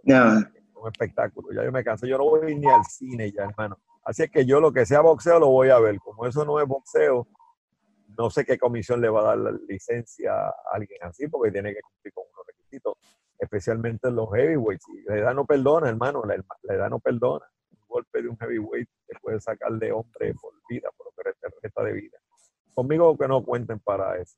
es 0.06 0.76
un 0.76 0.88
espectáculo. 0.88 1.48
Ya 1.52 1.64
yo 1.64 1.72
me 1.72 1.84
cansé, 1.84 2.08
yo 2.08 2.20
no 2.20 2.26
voy 2.26 2.56
ni 2.56 2.68
al 2.68 2.86
cine 2.86 3.32
ya, 3.32 3.46
hermano. 3.46 3.80
Así 4.04 4.22
es 4.22 4.30
que 4.30 4.46
yo 4.46 4.60
lo 4.60 4.72
que 4.72 4.86
sea 4.86 5.02
boxeo 5.02 5.40
lo 5.40 5.48
voy 5.48 5.70
a 5.70 5.80
ver. 5.80 5.98
Como 6.00 6.28
eso 6.28 6.46
no 6.46 6.60
es 6.60 6.68
boxeo, 6.68 7.28
no 8.16 8.30
sé 8.30 8.46
qué 8.46 8.60
comisión 8.60 9.02
le 9.02 9.10
va 9.10 9.22
a 9.22 9.24
dar 9.24 9.38
la 9.40 9.52
licencia 9.68 10.32
a 10.32 10.54
alguien 10.74 11.00
así, 11.02 11.28
porque 11.28 11.52
tiene 11.52 11.74
que 11.74 11.82
cumplir 11.82 12.14
con 12.14 12.26
unos 12.32 12.46
requisitos, 12.46 12.94
especialmente 13.40 14.10
en 14.10 14.16
los 14.16 14.30
heavyweights. 14.32 14.86
La 15.08 15.18
edad 15.18 15.34
no 15.34 15.46
perdona, 15.46 15.90
hermano, 15.90 16.22
la, 16.24 16.36
edad 16.76 16.90
no 16.92 17.00
perdona. 17.00 17.48
Golpe 17.92 18.22
de 18.22 18.30
un 18.30 18.38
heavyweight 18.38 18.88
te 19.08 19.20
puede 19.22 19.40
sacar 19.40 19.72
de 19.74 19.92
hombre 19.92 20.34
por 20.42 20.54
vida, 20.70 20.90
por 20.98 21.08
lo 21.08 21.12
que 21.12 21.50
resta 21.62 21.84
de 21.84 21.94
vida. 21.94 22.18
Conmigo 22.74 23.18
que 23.18 23.28
no 23.28 23.44
cuenten 23.44 23.80
para 23.80 24.20
eso. 24.22 24.38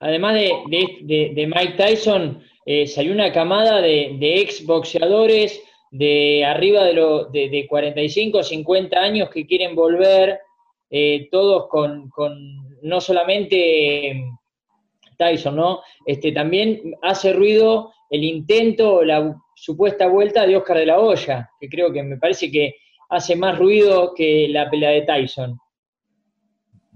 además, 0.00 0.34
de, 0.34 1.46
Mike 1.46 1.74
Tyson, 1.76 2.42
eh, 2.66 2.86
salió 2.86 3.12
una 3.12 3.32
camada 3.32 3.80
de, 3.80 4.16
de 4.18 4.40
ex 4.40 4.64
boxeadores 4.66 5.62
de 5.90 6.44
arriba 6.44 6.84
de, 6.84 6.92
lo, 6.92 7.24
de, 7.26 7.66
45 7.68 8.42
50 8.42 8.98
años 8.98 9.30
que 9.30 9.46
quieren 9.46 9.74
volver, 9.74 10.40
eh, 10.90 11.28
todos 11.30 11.68
con, 11.68 12.10
no 12.82 13.00
solamente 13.00 14.22
Tyson, 15.16 15.56
¿no? 15.56 15.80
Este, 16.04 16.32
también 16.32 16.94
hace 17.02 17.32
ruido 17.32 17.92
el 18.10 18.24
intento, 18.24 19.02
la 19.02 19.34
supuesta 19.56 20.06
vuelta 20.06 20.46
de 20.46 20.56
Oscar 20.56 20.76
de 20.76 20.86
la 20.86 20.98
Hoya, 21.00 21.50
que 21.58 21.68
creo 21.68 21.90
que 21.92 22.02
me 22.02 22.18
parece 22.18 22.50
que 22.50 22.76
hace 23.08 23.34
más 23.34 23.58
ruido 23.58 24.12
que 24.14 24.48
la 24.48 24.68
pelea 24.70 24.90
de 24.90 25.02
Tyson. 25.02 25.58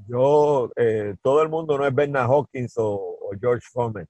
Yo, 0.07 0.71
eh, 0.77 1.15
todo 1.23 1.43
el 1.43 1.49
mundo 1.49 1.79
no 1.79 1.87
es 1.87 1.95
Bernard 1.95 2.31
Hawkins 2.31 2.75
o, 2.77 3.19
George 3.41 3.67
Foreman. 3.73 4.07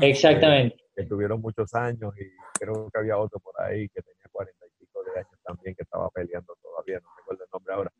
Exactamente. 0.00 0.76
que 0.94 1.04
tuvieron 1.04 1.40
muchos 1.40 1.72
años 1.74 2.12
y 2.18 2.24
creo 2.58 2.90
que 2.90 2.98
había 2.98 3.16
otro 3.16 3.38
por 3.40 3.54
ahí 3.62 3.88
que 3.88 4.02
tenía 4.02 4.24
cuarenta 4.30 4.66
y 4.66 4.84
pico 4.84 5.02
de 5.04 5.20
años 5.20 5.40
también 5.42 5.74
que 5.74 5.84
estaba 5.84 6.10
peleando 6.10 6.54
todavía, 6.60 7.00
no 7.00 7.08
recuerdo 7.16 7.44
el 7.44 7.50
nombre 7.50 7.74
ahora. 7.74 7.92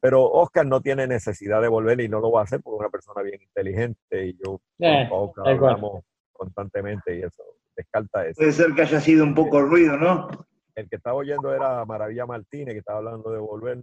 Pero 0.00 0.30
Oscar 0.30 0.64
no 0.66 0.80
tiene 0.80 1.08
necesidad 1.08 1.60
de 1.60 1.68
volver 1.68 2.00
y 2.00 2.08
no 2.08 2.20
lo 2.20 2.30
va 2.30 2.40
a 2.40 2.44
hacer 2.44 2.60
porque 2.62 2.76
es 2.76 2.80
una 2.80 2.90
persona 2.90 3.22
bien 3.22 3.42
inteligente 3.42 4.26
y 4.26 4.38
yo 4.44 4.60
eh, 4.78 5.08
hablamos 5.44 6.04
constantemente 6.32 7.16
y 7.16 7.22
eso 7.22 7.42
descarta 7.78 8.26
eso. 8.26 8.38
Puede 8.38 8.52
ser 8.52 8.74
que 8.74 8.82
haya 8.82 9.00
sido 9.00 9.24
un 9.24 9.34
poco 9.34 9.62
ruido, 9.62 9.96
¿no? 9.96 10.28
El 10.74 10.88
que 10.88 10.96
estaba 10.96 11.16
oyendo 11.16 11.54
era 11.54 11.84
Maravilla 11.84 12.26
Martínez, 12.26 12.74
que 12.74 12.80
estaba 12.80 12.98
hablando 12.98 13.30
de 13.30 13.38
volver. 13.38 13.82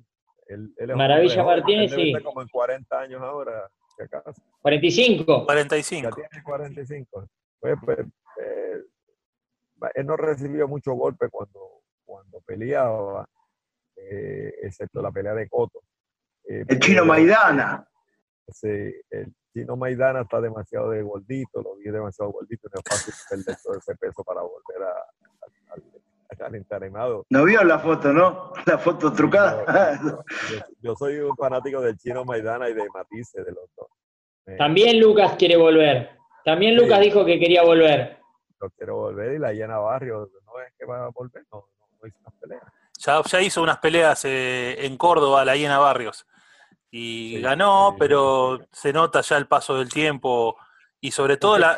Maravilla 0.95 1.43
Martínez, 1.43 1.91
sí. 1.91 2.13
como 2.23 2.41
en 2.41 2.47
40 2.49 2.99
años 2.99 3.21
ahora, 3.21 3.67
si 3.95 4.03
acaso. 4.03 4.41
45. 4.61 5.45
45. 5.45 6.09
Ya 6.09 6.27
tiene 6.29 6.43
45. 6.43 7.27
Pues, 7.59 7.75
pues 7.83 7.99
eh, 8.41 8.81
él 9.95 10.05
no 10.05 10.17
recibió 10.17 10.67
mucho 10.67 10.93
golpe 10.93 11.29
cuando, 11.29 11.81
cuando 12.03 12.41
peleaba, 12.41 13.27
eh, 13.95 14.53
excepto 14.61 15.01
la 15.01 15.11
pelea 15.11 15.33
de 15.33 15.49
Coto. 15.49 15.79
Eh, 16.47 16.63
el 16.67 16.79
chino 16.79 17.05
Maidana. 17.05 17.87
Sí, 18.47 18.67
el 19.09 19.33
chino 19.55 19.77
Maidana 19.77 20.21
está 20.21 20.41
demasiado 20.41 20.89
de 20.89 21.01
gordito, 21.01 21.61
lo 21.61 21.75
vi 21.77 21.85
demasiado 21.85 22.31
gordito, 22.31 22.67
no 22.73 22.79
es 22.79 22.83
fácil 22.87 23.13
perder 23.29 23.57
todo 23.63 23.77
ese 23.77 23.95
peso 23.95 24.23
para 24.23 24.41
volver 24.41 24.83
a, 24.83 26.45
al 26.45 26.55
entrenado. 26.55 27.25
No 27.29 27.45
vio 27.45 27.63
la 27.63 27.79
foto, 27.79 28.11
¿no? 28.11 28.51
La 28.65 28.77
foto 28.77 29.13
trucada. 29.13 29.97
Yo, 30.81 30.95
soy 30.95 31.19
un 31.19 31.35
fanático 31.37 31.79
del 31.81 31.97
chino 31.97 32.25
Maidana 32.25 32.69
y 32.69 32.73
de 32.73 32.85
Matisse, 32.93 33.43
de 33.43 33.51
los 33.51 33.69
dos. 33.75 33.87
También 34.57 34.99
Lucas 34.99 35.35
quiere 35.37 35.55
volver. 35.55 36.09
También 36.43 36.75
Lucas 36.75 36.99
dijo 36.99 37.25
que 37.25 37.39
quería 37.39 37.63
volver 37.63 38.15
quiero 38.77 38.95
volver 38.95 39.33
y 39.33 39.39
la 39.39 39.53
llena 39.53 39.77
Barrio 39.77 40.29
no 40.45 40.61
es 40.61 40.73
que 40.77 40.85
va 40.85 41.05
a 41.05 41.09
volver, 41.09 41.43
no, 41.51 41.65
no 42.01 42.07
hizo 42.07 42.17
unas 42.19 42.33
peleas. 42.39 42.63
Ya, 43.31 43.41
hizo 43.41 43.61
unas 43.61 43.77
peleas 43.77 44.25
eh, 44.25 44.85
en 44.85 44.97
Córdoba, 44.97 45.45
la 45.45 45.55
llena 45.55 45.79
Barrios. 45.79 46.25
Y 46.91 47.41
ganó, 47.41 47.95
pero 47.99 48.59
se 48.71 48.93
nota 48.93 49.21
ya 49.21 49.37
el 49.37 49.47
paso 49.47 49.77
del 49.77 49.89
tiempo 49.89 50.55
y 51.01 51.11
sobre 51.11 51.37
todo 51.37 51.57
la, 51.57 51.75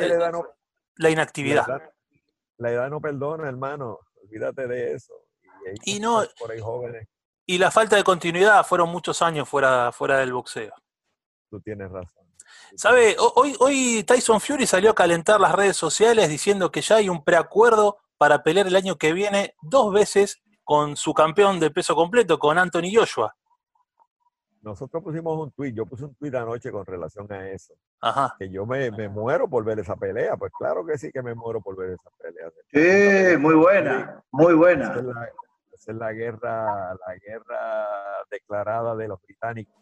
la, 0.96 1.10
inactividad. 1.10 1.66
La 2.58 2.72
edad, 2.72 2.90
no 2.90 3.02
perdona, 3.02 3.48
hermano. 3.48 4.00
Olvídate 4.22 4.68
de 4.68 4.94
eso. 4.94 5.14
Y, 5.84 6.00
no, 6.00 6.24
y 7.46 7.58
la 7.58 7.72
falta 7.72 7.96
de 7.96 8.04
continuidad 8.04 8.66
fueron 8.66 8.90
muchos 8.90 9.22
años 9.22 9.50
fuera, 9.50 9.92
fuera 9.92 10.20
del 10.20 10.34
boxeo. 10.34 10.74
Tú 11.50 11.60
tienes 11.62 11.90
razón. 11.92 12.12
¿Sabe? 12.76 13.16
Hoy, 13.36 13.56
hoy 13.60 14.04
Tyson 14.04 14.40
Fury 14.40 14.66
salió 14.66 14.92
a 14.92 14.96
calentar 14.96 15.40
las 15.40 15.54
redes 15.54 15.78
sociales 15.78 16.30
diciendo 16.30 16.72
que 16.72 16.82
ya 16.82 16.98
hay 16.98 17.10
un 17.10 17.24
preacuerdo 17.24 17.98
para 18.18 18.44
pelear 18.44 18.68
el 18.68 18.76
año 18.76 18.98
que 18.98 19.14
viene 19.14 19.56
dos 19.62 19.94
veces 19.94 20.42
con 20.64 20.98
su 20.98 21.14
campeón 21.14 21.60
de 21.60 21.72
peso 21.72 21.96
completo, 21.96 22.40
con 22.40 22.58
Anthony 22.58 22.92
Joshua. 22.94 23.36
Nosotros 24.68 25.02
pusimos 25.02 25.40
un 25.40 25.50
tweet, 25.52 25.72
yo 25.72 25.86
puse 25.86 26.04
un 26.04 26.14
tweet 26.16 26.36
anoche 26.36 26.72
con 26.74 26.86
relación 26.86 27.32
a 27.32 27.50
eso. 27.50 27.74
Ajá. 28.02 28.36
Que 28.38 28.50
yo 28.50 28.66
me, 28.66 28.92
muero 29.08 29.48
por 29.48 29.64
ver 29.64 29.80
esa 29.80 29.96
pelea. 29.96 30.36
Pues 30.36 30.52
claro 30.52 30.86
que 30.86 30.98
sí 30.98 31.10
que 31.10 31.22
me 31.22 31.34
muero 31.34 31.62
por 31.62 31.78
ver 31.78 31.92
esa 31.92 32.10
pelea. 32.18 32.52
Sí, 32.74 33.38
muy 33.38 33.56
buena, 33.56 34.22
muy 34.30 34.56
buena. 34.56 34.92
Esa 35.72 35.92
es 35.94 35.98
la, 35.98 36.12
guerra, 36.12 36.94
la 36.96 37.16
guerra 37.16 37.88
declarada 38.30 38.94
de 38.98 39.08
los 39.08 39.22
británicos. 39.22 39.82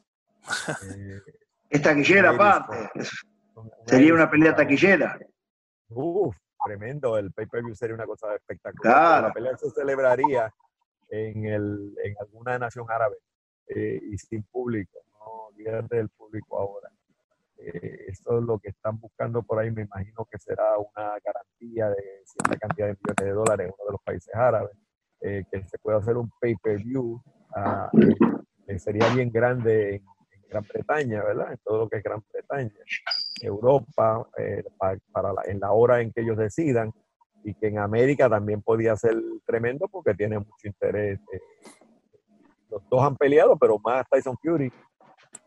Eh, 0.83 1.19
es 1.67 1.81
taquillera 1.81 2.29
aparte. 2.29 2.91
Sería 3.87 4.13
una 4.13 4.29
pelea 4.29 4.55
taquillera. 4.55 5.17
Uf, 5.89 6.37
tremendo. 6.63 7.17
El 7.17 7.31
pay-per-view 7.31 7.73
sería 7.73 7.95
una 7.95 8.05
cosa 8.05 8.35
espectacular. 8.35 9.23
La 9.23 9.33
pelea 9.33 9.57
se 9.57 9.71
celebraría 9.71 10.53
en, 11.09 11.45
el, 11.47 11.95
en 12.03 12.15
alguna 12.19 12.59
nación 12.59 12.85
árabe 12.87 13.15
eh, 13.67 13.99
y 14.11 14.17
sin 14.17 14.43
público. 14.43 14.99
No 15.19 15.47
olvídate 15.47 15.97
del 15.97 16.09
público 16.09 16.57
ahora. 16.57 16.89
Eh, 17.57 18.05
es 18.07 18.21
lo 18.25 18.59
que 18.59 18.69
están 18.69 18.99
buscando 18.99 19.41
por 19.43 19.59
ahí. 19.59 19.71
Me 19.71 19.83
imagino 19.83 20.25
que 20.29 20.37
será 20.37 20.77
una 20.77 21.15
garantía 21.23 21.89
de 21.89 22.21
cierta 22.25 22.57
cantidad 22.57 22.87
de 22.87 22.93
millones 22.93 23.25
de 23.25 23.31
dólares 23.31 23.67
en 23.67 23.73
uno 23.77 23.85
de 23.85 23.91
los 23.91 24.01
países 24.01 24.33
árabes. 24.35 24.77
Eh, 25.21 25.43
que 25.51 25.63
se 25.65 25.77
pueda 25.79 25.97
hacer 25.97 26.17
un 26.17 26.29
pay-per-view. 26.39 27.21
Ah, 27.55 27.89
sería 28.77 29.07
bien 29.13 29.31
grande 29.31 29.95
en 29.95 30.41
Gran 30.49 30.65
Bretaña, 30.71 31.23
¿verdad? 31.23 31.53
En 31.53 31.57
todo 31.63 31.79
lo 31.79 31.89
que 31.89 31.97
es 31.97 32.03
Gran 32.03 32.21
Bretaña, 32.31 32.71
Europa, 33.41 34.27
eh, 34.37 34.63
para, 34.77 35.33
en 35.45 35.59
la 35.59 35.71
hora 35.71 36.01
en 36.01 36.11
que 36.11 36.21
ellos 36.21 36.37
decidan, 36.37 36.91
y 37.43 37.53
que 37.53 37.67
en 37.67 37.79
América 37.79 38.29
también 38.29 38.61
podía 38.61 38.95
ser 38.95 39.15
tremendo 39.45 39.87
porque 39.87 40.13
tiene 40.13 40.39
mucho 40.39 40.67
interés. 40.67 41.19
Eh, 42.75 42.79
los 42.79 42.89
dos 42.89 43.03
han 43.03 43.15
peleado, 43.15 43.57
pero 43.57 43.79
más 43.79 44.05
Tyson 44.09 44.37
Fury, 44.41 44.69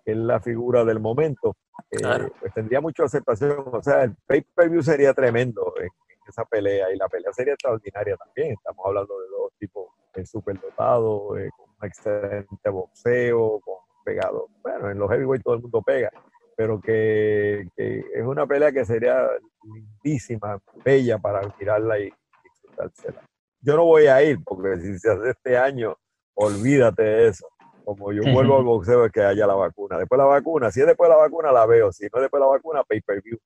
que 0.04 0.12
es 0.12 0.16
la 0.16 0.40
figura 0.40 0.84
del 0.84 1.00
momento, 1.00 1.56
eh, 1.90 2.30
pues 2.40 2.52
tendría 2.54 2.80
mucha 2.80 3.04
aceptación. 3.04 3.64
O 3.72 3.82
sea, 3.82 4.04
el 4.04 4.14
pay-per-view 4.26 4.82
sería 4.82 5.14
tremendo 5.14 5.74
en, 5.80 5.88
esa 6.28 6.44
pelea 6.44 6.92
y 6.92 6.96
la 6.96 7.08
pelea 7.08 7.32
sería 7.32 7.54
extraordinaria 7.54 8.14
también. 8.16 8.52
Estamos 8.52 8.84
hablando 8.84 9.18
de 9.18 9.28
dos 9.28 9.52
tipos 9.58 9.88
superdotados, 10.24 11.22
con 11.28 11.70
un 11.80 11.86
excelente 11.86 12.68
boxeo, 12.68 13.60
con 13.60 13.78
pegado. 14.04 14.48
Bueno, 14.62 14.90
en 14.90 14.98
los 14.98 15.10
heavyweight 15.10 15.42
todo 15.42 15.54
el 15.54 15.62
mundo 15.62 15.82
pega, 15.82 16.10
pero 16.56 16.80
que, 16.80 17.68
es 17.76 18.24
una 18.24 18.46
pelea 18.46 18.72
que 18.72 18.84
sería 18.84 19.28
lindísima, 19.62 20.58
bella 20.84 21.18
para 21.18 21.40
mirarla 21.58 21.98
y 21.98 22.12
disfrutársela. 22.44 23.22
Yo 23.60 23.76
no 23.76 23.84
voy 23.84 24.06
a 24.06 24.22
ir, 24.22 24.42
porque 24.44 24.80
si 24.80 24.98
se 24.98 25.10
hace 25.10 25.30
este 25.30 25.56
año, 25.56 25.96
olvídate 26.38 27.02
de 27.02 27.28
eso. 27.28 27.46
Como 27.84 28.12
yo 28.12 28.22
vuelvo 28.32 28.58
al 28.58 28.64
boxeo 28.64 29.06
es 29.06 29.12
que 29.12 29.22
haya 29.22 29.46
la 29.46 29.54
vacuna. 29.54 29.98
Después 29.98 30.18
la 30.18 30.26
vacuna, 30.26 30.70
si 30.70 30.80
es 30.80 30.86
después 30.86 31.08
la 31.08 31.16
vacuna, 31.16 31.52
la 31.52 31.64
veo. 31.66 31.90
Si 31.90 32.04
no 32.04 32.18
es 32.18 32.22
después 32.22 32.40
la 32.40 32.46
vacuna, 32.46 32.84
pay-per-view. 32.84 33.38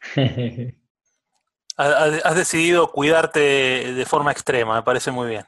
has 1.76 2.36
decidido 2.36 2.90
cuidarte 2.90 3.40
de 3.40 4.04
forma 4.04 4.32
extrema, 4.32 4.76
me 4.76 4.82
parece 4.82 5.10
muy 5.10 5.28
bien. 5.28 5.44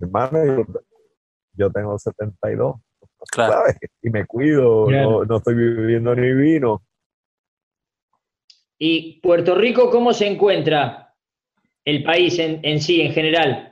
Hermano, 0.00 0.66
yo 1.54 1.70
tengo 1.70 1.98
72. 1.98 2.76
Claro. 3.30 3.62
Y 4.02 4.10
me 4.10 4.26
cuido, 4.26 4.90
no, 4.90 5.36
estoy 5.36 5.54
viviendo 5.54 6.14
ni 6.14 6.32
vino. 6.32 6.82
¿Y 8.78 9.20
Puerto 9.20 9.54
Rico 9.54 9.90
cómo 9.90 10.14
se 10.14 10.26
encuentra 10.26 11.14
el 11.84 12.02
país 12.02 12.38
en, 12.38 12.80
sí, 12.80 13.02
en 13.02 13.12
general? 13.12 13.69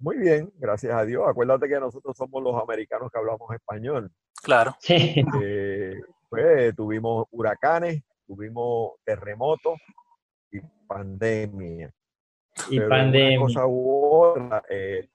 Muy 0.00 0.16
bien, 0.16 0.52
gracias 0.56 0.94
a 0.94 1.04
Dios. 1.04 1.24
Acuérdate 1.26 1.68
que 1.68 1.80
nosotros 1.80 2.16
somos 2.16 2.42
los 2.42 2.54
americanos 2.60 3.10
que 3.10 3.18
hablamos 3.18 3.50
español. 3.52 4.10
Claro. 4.42 4.76
Eh, 4.88 6.00
pues 6.28 6.74
tuvimos 6.76 7.26
huracanes, 7.30 8.02
tuvimos 8.26 8.92
terremotos 9.04 9.78
y 10.52 10.60
pandemia. 10.86 11.90
Y 12.70 12.80
pandemia. 12.80 13.34
En 13.34 13.40
una 13.40 13.46
cosa 13.46 13.66
u 13.66 14.14
otra, 14.14 14.62
eh, 14.68 15.08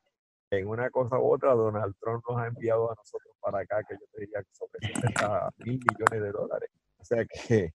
en 0.52 0.68
una 0.68 0.90
cosa 0.90 1.20
u 1.20 1.34
otra, 1.34 1.54
Donald 1.54 1.96
Trump 2.02 2.24
nos 2.28 2.40
ha 2.40 2.48
enviado 2.48 2.92
a 2.92 2.96
nosotros 2.96 3.36
para 3.40 3.60
acá, 3.60 3.84
que 3.88 3.96
yo 3.96 4.06
te 4.12 4.22
diría 4.22 4.42
que 4.42 4.50
sobre 4.52 4.88
70 4.88 5.50
mil 5.60 5.80
millones 5.80 6.22
de 6.24 6.32
dólares. 6.32 6.70
O 6.98 7.06
sea 7.06 7.26
que, 7.26 7.74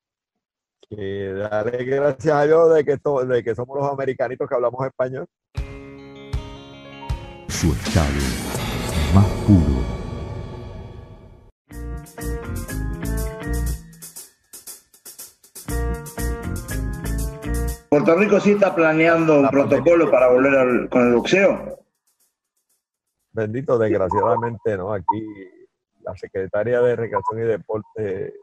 que 0.89 1.33
darle 1.33 1.85
gracias 1.85 2.35
a 2.35 2.45
Dios 2.45 2.75
de 2.75 2.85
que, 2.85 2.99
de 3.27 3.43
que 3.45 3.55
somos 3.55 3.79
los 3.79 3.91
americanitos 3.91 4.49
que 4.49 4.55
hablamos 4.55 4.85
español. 4.87 5.27
Su 7.61 7.73
estado 7.73 8.07
más 9.13 9.27
puro. 9.45 9.83
¿Puerto 17.89 18.15
Rico 18.15 18.39
sí 18.39 18.53
está 18.53 18.73
planeando 18.73 19.41
un 19.41 19.49
protocolo 19.49 20.09
para 20.09 20.29
volver 20.29 20.89
con 20.89 21.09
el 21.09 21.15
boxeo? 21.15 21.81
Bendito, 23.33 23.77
desgraciadamente, 23.77 24.77
¿no? 24.77 24.93
Aquí 24.93 25.21
la 26.03 26.15
secretaria 26.17 26.81
de 26.81 26.95
Recreación 26.95 27.41
y 27.41 27.43
Deporte 27.43 28.35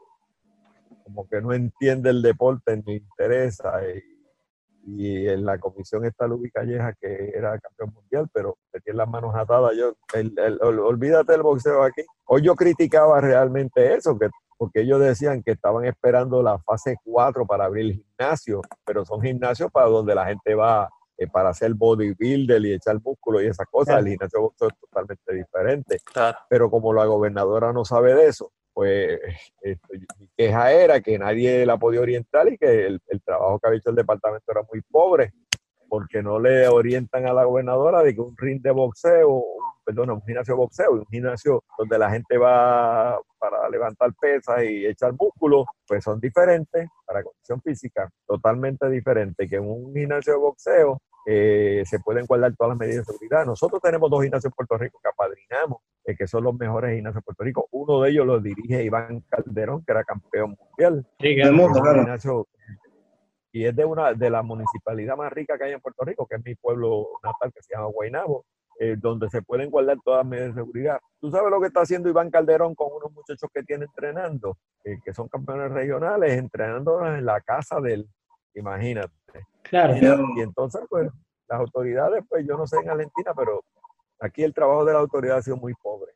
como 1.04 1.26
que 1.26 1.40
no 1.40 1.54
entiende 1.54 2.10
el 2.10 2.20
deporte 2.20 2.82
ni 2.84 2.96
interesa. 2.96 3.80
Y, 3.82 4.15
en 4.86 5.44
la 5.44 5.58
comisión 5.58 6.04
está 6.04 6.26
Luis 6.26 6.52
Calleja, 6.52 6.94
que 7.00 7.32
era 7.34 7.58
campeón 7.58 7.92
mundial, 7.94 8.28
pero 8.32 8.56
tiene 8.84 8.98
las 8.98 9.08
manos 9.08 9.34
atadas. 9.34 9.72
Yo, 9.76 9.94
olvídate 10.62 11.32
del 11.32 11.42
boxeo 11.42 11.82
aquí. 11.82 12.02
Hoy 12.26 12.42
yo 12.42 12.54
criticaba 12.54 13.20
realmente 13.20 13.94
eso, 13.94 14.18
que 14.18 14.28
porque 14.58 14.80
ellos 14.82 15.00
decían 15.00 15.42
que 15.42 15.52
estaban 15.52 15.84
esperando 15.84 16.42
la 16.42 16.58
fase 16.58 16.96
4 17.04 17.46
para 17.46 17.66
abrir 17.66 17.86
el 17.86 17.92
gimnasio, 17.92 18.62
pero 18.84 19.04
son 19.04 19.20
gimnasios 19.20 19.70
para 19.70 19.86
donde 19.86 20.14
la 20.14 20.26
gente 20.26 20.54
va 20.54 20.88
eh, 21.18 21.26
para 21.26 21.50
hacer 21.50 21.74
bodybuilder 21.74 22.64
y 22.64 22.72
echar 22.74 23.00
músculo 23.02 23.42
y 23.42 23.46
esas 23.46 23.66
cosas. 23.70 23.98
El 23.98 24.08
gimnasio 24.08 24.40
boxeo 24.40 24.68
es 24.68 24.78
totalmente 24.78 25.34
diferente. 25.34 25.98
Pero 26.48 26.70
como 26.70 26.92
la 26.92 27.04
gobernadora 27.04 27.72
no 27.72 27.84
sabe 27.84 28.14
de 28.14 28.28
eso, 28.28 28.50
pues 28.76 29.18
mi 30.18 30.28
queja 30.36 30.70
era 30.70 31.00
que 31.00 31.18
nadie 31.18 31.64
la 31.64 31.78
podía 31.78 32.02
orientar 32.02 32.46
y 32.52 32.58
que 32.58 32.84
el, 32.84 33.00
el 33.08 33.22
trabajo 33.22 33.58
que 33.58 33.68
había 33.68 33.78
hecho 33.78 33.88
el 33.88 33.96
departamento 33.96 34.52
era 34.52 34.60
muy 34.70 34.82
pobre 34.82 35.32
porque 35.88 36.22
no 36.22 36.38
le 36.38 36.68
orientan 36.68 37.26
a 37.26 37.32
la 37.32 37.44
gobernadora 37.44 38.02
de 38.02 38.14
que 38.14 38.20
un 38.20 38.36
ring 38.36 38.60
de 38.60 38.72
boxeo, 38.72 39.42
perdón, 39.82 40.10
un 40.10 40.22
gimnasio 40.26 40.52
de 40.52 40.58
boxeo, 40.58 40.92
un 40.92 41.06
gimnasio 41.06 41.64
donde 41.78 41.98
la 41.98 42.10
gente 42.10 42.36
va 42.36 43.18
para 43.38 43.66
levantar 43.70 44.12
pesas 44.20 44.62
y 44.64 44.84
echar 44.84 45.14
músculos, 45.18 45.64
pues 45.86 46.04
son 46.04 46.20
diferentes 46.20 46.86
para 47.06 47.22
condición 47.22 47.62
física, 47.62 48.10
totalmente 48.26 48.90
diferente 48.90 49.48
que 49.48 49.56
en 49.56 49.70
un 49.70 49.94
gimnasio 49.94 50.34
de 50.34 50.38
boxeo 50.38 51.00
eh, 51.26 51.82
se 51.84 51.98
pueden 51.98 52.24
guardar 52.24 52.54
todas 52.56 52.70
las 52.70 52.78
medidas 52.78 53.06
de 53.06 53.12
seguridad. 53.12 53.44
Nosotros 53.44 53.82
tenemos 53.82 54.08
dos 54.08 54.22
gimnasios 54.22 54.52
en 54.52 54.54
Puerto 54.54 54.78
Rico 54.78 55.00
que 55.02 55.08
apadrinamos, 55.08 55.80
eh, 56.04 56.16
que 56.16 56.26
son 56.26 56.44
los 56.44 56.54
mejores 56.54 56.94
gimnasios 56.94 57.22
de 57.22 57.24
Puerto 57.24 57.44
Rico. 57.44 57.68
Uno 57.72 58.00
de 58.02 58.10
ellos 58.10 58.26
lo 58.26 58.40
dirige 58.40 58.84
Iván 58.84 59.22
Calderón, 59.28 59.84
que 59.84 59.92
era 59.92 60.04
campeón 60.04 60.56
mundial. 60.58 61.06
Sí, 61.18 61.28
el 61.40 61.52
mundo, 61.52 61.82
y 63.56 63.64
es 63.64 63.74
de 63.74 63.86
una 63.86 64.12
de 64.12 64.28
la 64.28 64.42
municipalidad 64.42 65.16
más 65.16 65.32
rica 65.32 65.56
que 65.56 65.64
hay 65.64 65.72
en 65.72 65.80
Puerto 65.80 66.04
Rico, 66.04 66.26
que 66.26 66.36
es 66.36 66.44
mi 66.44 66.54
pueblo 66.54 67.06
natal, 67.24 67.50
que 67.54 67.62
se 67.62 67.74
llama 67.74 67.86
Guaynabo, 67.86 68.44
eh, 68.78 68.96
donde 68.98 69.30
se 69.30 69.40
pueden 69.40 69.70
guardar 69.70 69.96
todas 70.04 70.18
las 70.18 70.26
medidas 70.26 70.54
de 70.54 70.60
seguridad. 70.60 71.00
¿Tú 71.18 71.30
sabes 71.30 71.50
lo 71.50 71.58
que 71.58 71.68
está 71.68 71.80
haciendo 71.80 72.10
Iván 72.10 72.30
Calderón 72.30 72.74
con 72.74 72.88
unos 72.92 73.10
muchachos 73.12 73.48
que 73.54 73.62
tiene 73.62 73.86
entrenando, 73.86 74.58
eh, 74.84 74.98
que 75.02 75.14
son 75.14 75.28
campeones 75.28 75.72
regionales, 75.72 76.32
entrenando 76.32 77.06
en 77.06 77.24
la 77.24 77.40
casa 77.40 77.80
de 77.80 77.94
él? 77.94 78.08
Imagínate. 78.54 79.14
Claro. 79.62 79.96
Y, 80.36 80.40
entonces, 80.40 80.82
pues, 80.88 81.10
las 81.48 81.60
autoridades, 81.60 82.24
pues 82.28 82.46
yo 82.46 82.56
no 82.56 82.66
sé 82.66 82.76
en 82.78 82.90
Argentina, 82.90 83.32
pero 83.34 83.62
aquí 84.20 84.42
el 84.42 84.54
trabajo 84.54 84.84
de 84.84 84.92
la 84.92 85.00
autoridad 85.00 85.38
ha 85.38 85.42
sido 85.42 85.56
muy 85.56 85.74
pobre. 85.74 86.12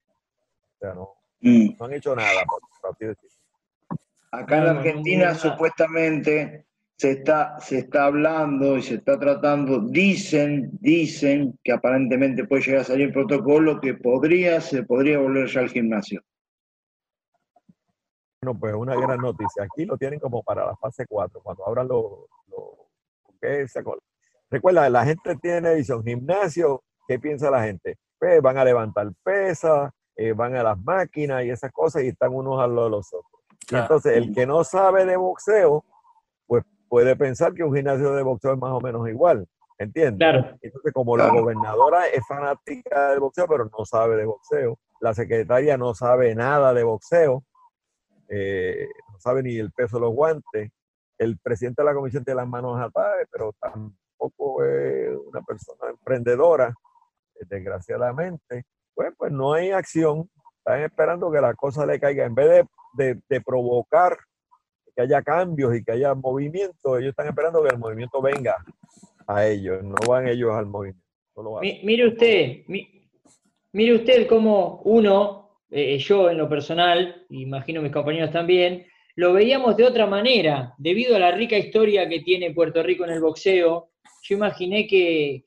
O 0.76 0.78
sea, 0.78 0.94
no, 0.94 1.14
mm. 1.40 1.76
no 1.78 1.86
han 1.86 1.92
hecho 1.92 2.14
nada, 2.14 2.42
por, 2.46 2.96
decirlo. 2.98 3.30
Acá 4.32 4.58
en 4.58 4.66
Argentina, 4.68 5.34
supuestamente, 5.34 6.66
se 6.96 7.12
está, 7.12 7.58
se 7.60 7.78
está 7.78 8.04
hablando 8.04 8.76
y 8.76 8.82
se 8.82 8.96
está 8.96 9.18
tratando, 9.18 9.80
dicen, 9.80 10.70
dicen 10.80 11.58
que 11.64 11.72
aparentemente 11.72 12.44
puede 12.44 12.62
llegar 12.62 12.82
a 12.82 12.84
salir 12.84 13.10
protocolo 13.12 13.80
que 13.80 13.94
podría, 13.94 14.60
se 14.60 14.82
podría 14.82 15.18
volver 15.18 15.48
ya 15.48 15.60
al 15.60 15.70
gimnasio. 15.70 16.22
Bueno, 18.42 18.58
pues 18.58 18.74
una 18.74 18.96
gran 18.96 19.18
noticia. 19.18 19.64
Aquí 19.64 19.84
lo 19.84 19.96
tienen 19.96 20.20
como 20.20 20.42
para 20.42 20.66
la 20.66 20.76
fase 20.76 21.06
4, 21.06 21.40
cuando 21.42 21.66
abran 21.66 21.88
los... 21.88 22.26
Recuerda, 24.50 24.88
la 24.90 25.04
gente 25.04 25.36
tiene 25.36 25.74
visión 25.74 26.02
gimnasio, 26.02 26.82
¿qué 27.06 27.18
piensa 27.18 27.50
la 27.50 27.62
gente? 27.62 27.96
Pues 28.18 28.42
van 28.42 28.58
a 28.58 28.64
levantar 28.64 29.10
pesas, 29.22 29.90
eh, 30.16 30.32
van 30.32 30.54
a 30.56 30.62
las 30.62 30.78
máquinas 30.78 31.44
y 31.44 31.50
esas 31.50 31.72
cosas 31.72 32.02
y 32.02 32.08
están 32.08 32.34
unos 32.34 32.60
al 32.60 32.74
lado 32.74 32.84
de 32.86 32.90
los 32.90 33.06
otros. 33.12 33.40
entonces, 33.70 34.16
el 34.16 34.34
que 34.34 34.46
no 34.46 34.64
sabe 34.64 35.04
de 35.04 35.16
boxeo, 35.16 35.84
puede 36.90 37.14
pensar 37.14 37.54
que 37.54 37.62
un 37.62 37.74
gimnasio 37.74 38.12
de 38.12 38.22
boxeo 38.22 38.52
es 38.52 38.58
más 38.58 38.72
o 38.72 38.80
menos 38.80 39.08
igual, 39.08 39.46
¿entiendes? 39.78 40.18
Claro. 40.18 40.58
Entonces, 40.60 40.92
como 40.92 41.16
la 41.16 41.28
gobernadora 41.28 42.08
es 42.08 42.26
fanática 42.26 43.10
del 43.10 43.20
boxeo, 43.20 43.46
pero 43.46 43.70
no 43.70 43.84
sabe 43.84 44.16
de 44.16 44.24
boxeo, 44.24 44.76
la 45.00 45.14
secretaria 45.14 45.76
no 45.76 45.94
sabe 45.94 46.34
nada 46.34 46.74
de 46.74 46.82
boxeo, 46.82 47.44
eh, 48.28 48.88
no 49.12 49.20
sabe 49.20 49.44
ni 49.44 49.56
el 49.56 49.70
peso 49.70 49.98
de 49.98 50.00
los 50.00 50.12
guantes, 50.12 50.70
el 51.20 51.38
presidente 51.38 51.82
de 51.82 51.86
la 51.86 51.94
comisión 51.94 52.24
tiene 52.24 52.40
las 52.40 52.48
manos 52.48 52.80
atadas, 52.80 53.28
pero 53.30 53.54
tampoco 53.60 54.64
es 54.64 55.10
una 55.26 55.42
persona 55.42 55.90
emprendedora, 55.90 56.74
eh, 57.34 57.44
desgraciadamente, 57.46 58.64
pues, 58.94 59.12
pues 59.18 59.30
no 59.30 59.52
hay 59.52 59.70
acción, 59.70 60.30
están 60.56 60.80
esperando 60.80 61.30
que 61.30 61.40
la 61.42 61.52
cosa 61.52 61.84
le 61.84 62.00
caiga, 62.00 62.24
en 62.24 62.34
vez 62.34 62.66
de, 62.94 63.20
de 63.28 63.40
provocar 63.42 64.16
que 64.96 65.02
haya 65.02 65.20
cambios 65.20 65.76
y 65.76 65.84
que 65.84 65.92
haya 65.92 66.14
movimiento, 66.14 66.96
ellos 66.96 67.10
están 67.10 67.28
esperando 67.28 67.62
que 67.62 67.68
el 67.68 67.78
movimiento 67.78 68.22
venga 68.22 68.56
a 69.26 69.46
ellos, 69.46 69.84
no 69.84 69.96
van 70.08 70.26
ellos 70.26 70.52
al 70.54 70.66
movimiento. 70.66 71.04
mire 71.60 72.08
usted, 72.08 72.62
mire 73.72 73.94
usted 73.94 74.26
cómo 74.26 74.80
uno, 74.86 75.60
eh, 75.68 75.98
yo 75.98 76.30
en 76.30 76.38
lo 76.38 76.48
personal, 76.48 77.26
imagino 77.28 77.82
mis 77.82 77.92
compañeros 77.92 78.30
también, 78.30 78.86
lo 79.16 79.32
veíamos 79.32 79.76
de 79.76 79.84
otra 79.84 80.06
manera, 80.06 80.74
debido 80.78 81.16
a 81.16 81.18
la 81.18 81.32
rica 81.32 81.56
historia 81.56 82.08
que 82.08 82.20
tiene 82.20 82.52
Puerto 82.52 82.82
Rico 82.82 83.04
en 83.04 83.10
el 83.10 83.20
boxeo. 83.20 83.90
Yo 84.22 84.36
imaginé 84.36 84.86
que, 84.86 85.42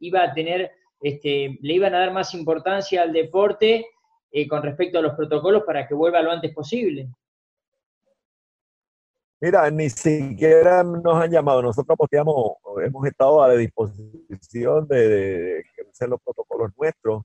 iba 0.00 0.22
a 0.22 0.32
tener, 0.32 0.70
este, 1.00 1.58
le 1.60 1.74
iban 1.74 1.94
a 1.94 1.98
dar 1.98 2.12
más 2.12 2.34
importancia 2.34 3.02
al 3.02 3.12
deporte 3.12 3.86
eh, 4.30 4.48
con 4.48 4.62
respecto 4.62 4.98
a 4.98 5.02
los 5.02 5.14
protocolos 5.14 5.64
para 5.64 5.86
que 5.86 5.94
vuelva 5.94 6.22
lo 6.22 6.30
antes 6.30 6.54
posible. 6.54 7.08
Mira, 9.42 9.68
ni 9.72 9.90
siquiera 9.90 10.84
nos 10.84 11.20
han 11.20 11.30
llamado. 11.30 11.62
Nosotros 11.62 11.98
posteamos, 11.98 12.52
hemos 12.84 13.04
estado 13.06 13.42
a 13.42 13.48
la 13.48 13.54
disposición 13.54 14.86
de, 14.86 15.64
hacer 15.90 16.08
los 16.08 16.20
protocolos 16.22 16.70
nuestros, 16.78 17.24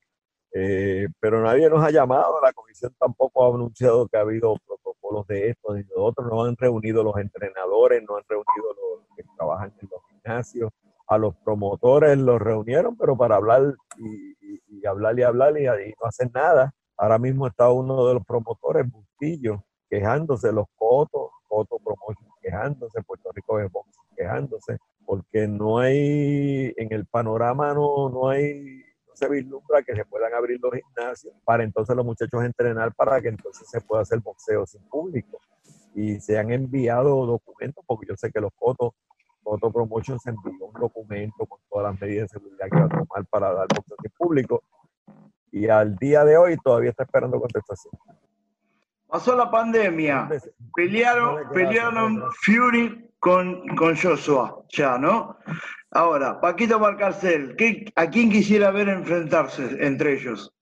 eh, 0.51 1.07
pero 1.19 1.43
nadie 1.43 1.69
nos 1.69 1.83
ha 1.83 1.91
llamado. 1.91 2.41
La 2.41 2.51
comisión 2.53 2.91
tampoco 2.99 3.45
ha 3.45 3.53
anunciado 3.53 4.07
que 4.07 4.17
ha 4.17 4.21
habido 4.21 4.55
protocolos 4.65 4.76
de 5.25 5.49
estos 5.49 5.79
y 5.79 5.83
de 5.83 5.95
otros. 5.95 6.27
No 6.27 6.43
han 6.43 6.55
reunido 6.57 7.03
los 7.03 7.17
entrenadores, 7.17 8.03
no 8.07 8.17
han 8.17 8.23
reunido 8.27 8.73
los 8.75 9.15
que 9.15 9.23
trabajan 9.37 9.73
en 9.81 9.89
los 9.89 10.01
gimnasios. 10.09 10.71
A 11.07 11.17
los 11.17 11.35
promotores 11.37 12.17
los 12.17 12.41
reunieron, 12.41 12.97
pero 12.97 13.15
para 13.15 13.37
hablar 13.37 13.73
y, 13.97 14.85
hablar 14.85 15.17
y 15.17 15.23
hablar 15.23 15.57
y, 15.57 15.65
no 15.65 16.07
hacer 16.07 16.29
nada. 16.33 16.73
Ahora 16.97 17.17
mismo 17.17 17.47
está 17.47 17.71
uno 17.71 18.05
de 18.07 18.15
los 18.15 18.25
promotores, 18.25 18.85
Bustillo, 18.91 19.63
quejándose, 19.89 20.51
los 20.51 20.65
cotos, 20.75 21.31
Coto 21.47 21.77
Promotion 21.79 22.29
quejándose, 22.41 23.01
Puerto 23.03 23.31
Rico 23.33 23.57
de 23.57 23.67
Box 23.67 23.97
quejándose, 24.15 24.77
porque 25.05 25.47
no 25.47 25.77
hay, 25.77 26.73
en 26.75 26.91
el 26.91 27.05
panorama 27.05 27.73
no, 27.73 28.09
no 28.09 28.29
hay, 28.29 28.83
se 29.17 29.27
vislumbra 29.27 29.81
que 29.81 29.95
se 29.95 30.05
puedan 30.05 30.31
abrir 30.33 30.59
los 30.61 30.71
gimnasios 30.73 31.33
para 31.43 31.63
entonces 31.63 31.95
los 31.95 32.05
muchachos 32.05 32.43
entrenar 32.43 32.93
para 32.93 33.19
que 33.19 33.29
entonces 33.29 33.67
se 33.67 33.81
pueda 33.81 34.03
hacer 34.03 34.19
boxeo 34.19 34.65
sin 34.67 34.81
público. 34.83 35.39
Y 35.95 36.19
se 36.19 36.37
han 36.37 36.51
enviado 36.51 37.25
documentos, 37.25 37.83
porque 37.87 38.05
yo 38.07 38.15
sé 38.15 38.31
que 38.31 38.39
los 38.39 38.51
Coto, 38.53 38.93
Coto 39.41 39.71
Promotion 39.71 40.19
se 40.19 40.29
envió 40.29 40.67
un 40.67 40.79
documento 40.79 41.47
con 41.47 41.59
todas 41.67 41.91
las 41.91 41.99
medidas 41.99 42.29
de 42.29 42.39
seguridad 42.39 42.67
que 42.69 42.77
va 42.77 42.85
a 42.85 42.89
tomar 42.89 43.25
para 43.27 43.53
dar 43.53 43.67
boxeo 43.75 43.97
sin 43.99 44.11
público. 44.11 44.61
Y 45.51 45.67
al 45.67 45.95
día 45.95 46.23
de 46.23 46.37
hoy 46.37 46.55
todavía 46.57 46.91
está 46.91 47.03
esperando 47.03 47.39
contestación. 47.39 47.93
Pasó 49.07 49.35
la 49.35 49.49
pandemia, 49.49 50.29
pelearon, 50.75 51.49
pelearon 51.49 52.21
Fury 52.43 53.06
con, 53.19 53.67
con 53.75 53.95
Joshua, 53.95 54.63
ya, 54.69 54.97
¿no? 54.97 55.37
Ahora, 55.91 56.39
Paquito 56.39 56.79
Valcarcel, 56.79 57.55
¿a 57.95 58.09
quién 58.09 58.29
quisiera 58.29 58.71
ver 58.71 58.89
enfrentarse 58.89 59.85
entre 59.85 60.13
ellos? 60.13 60.53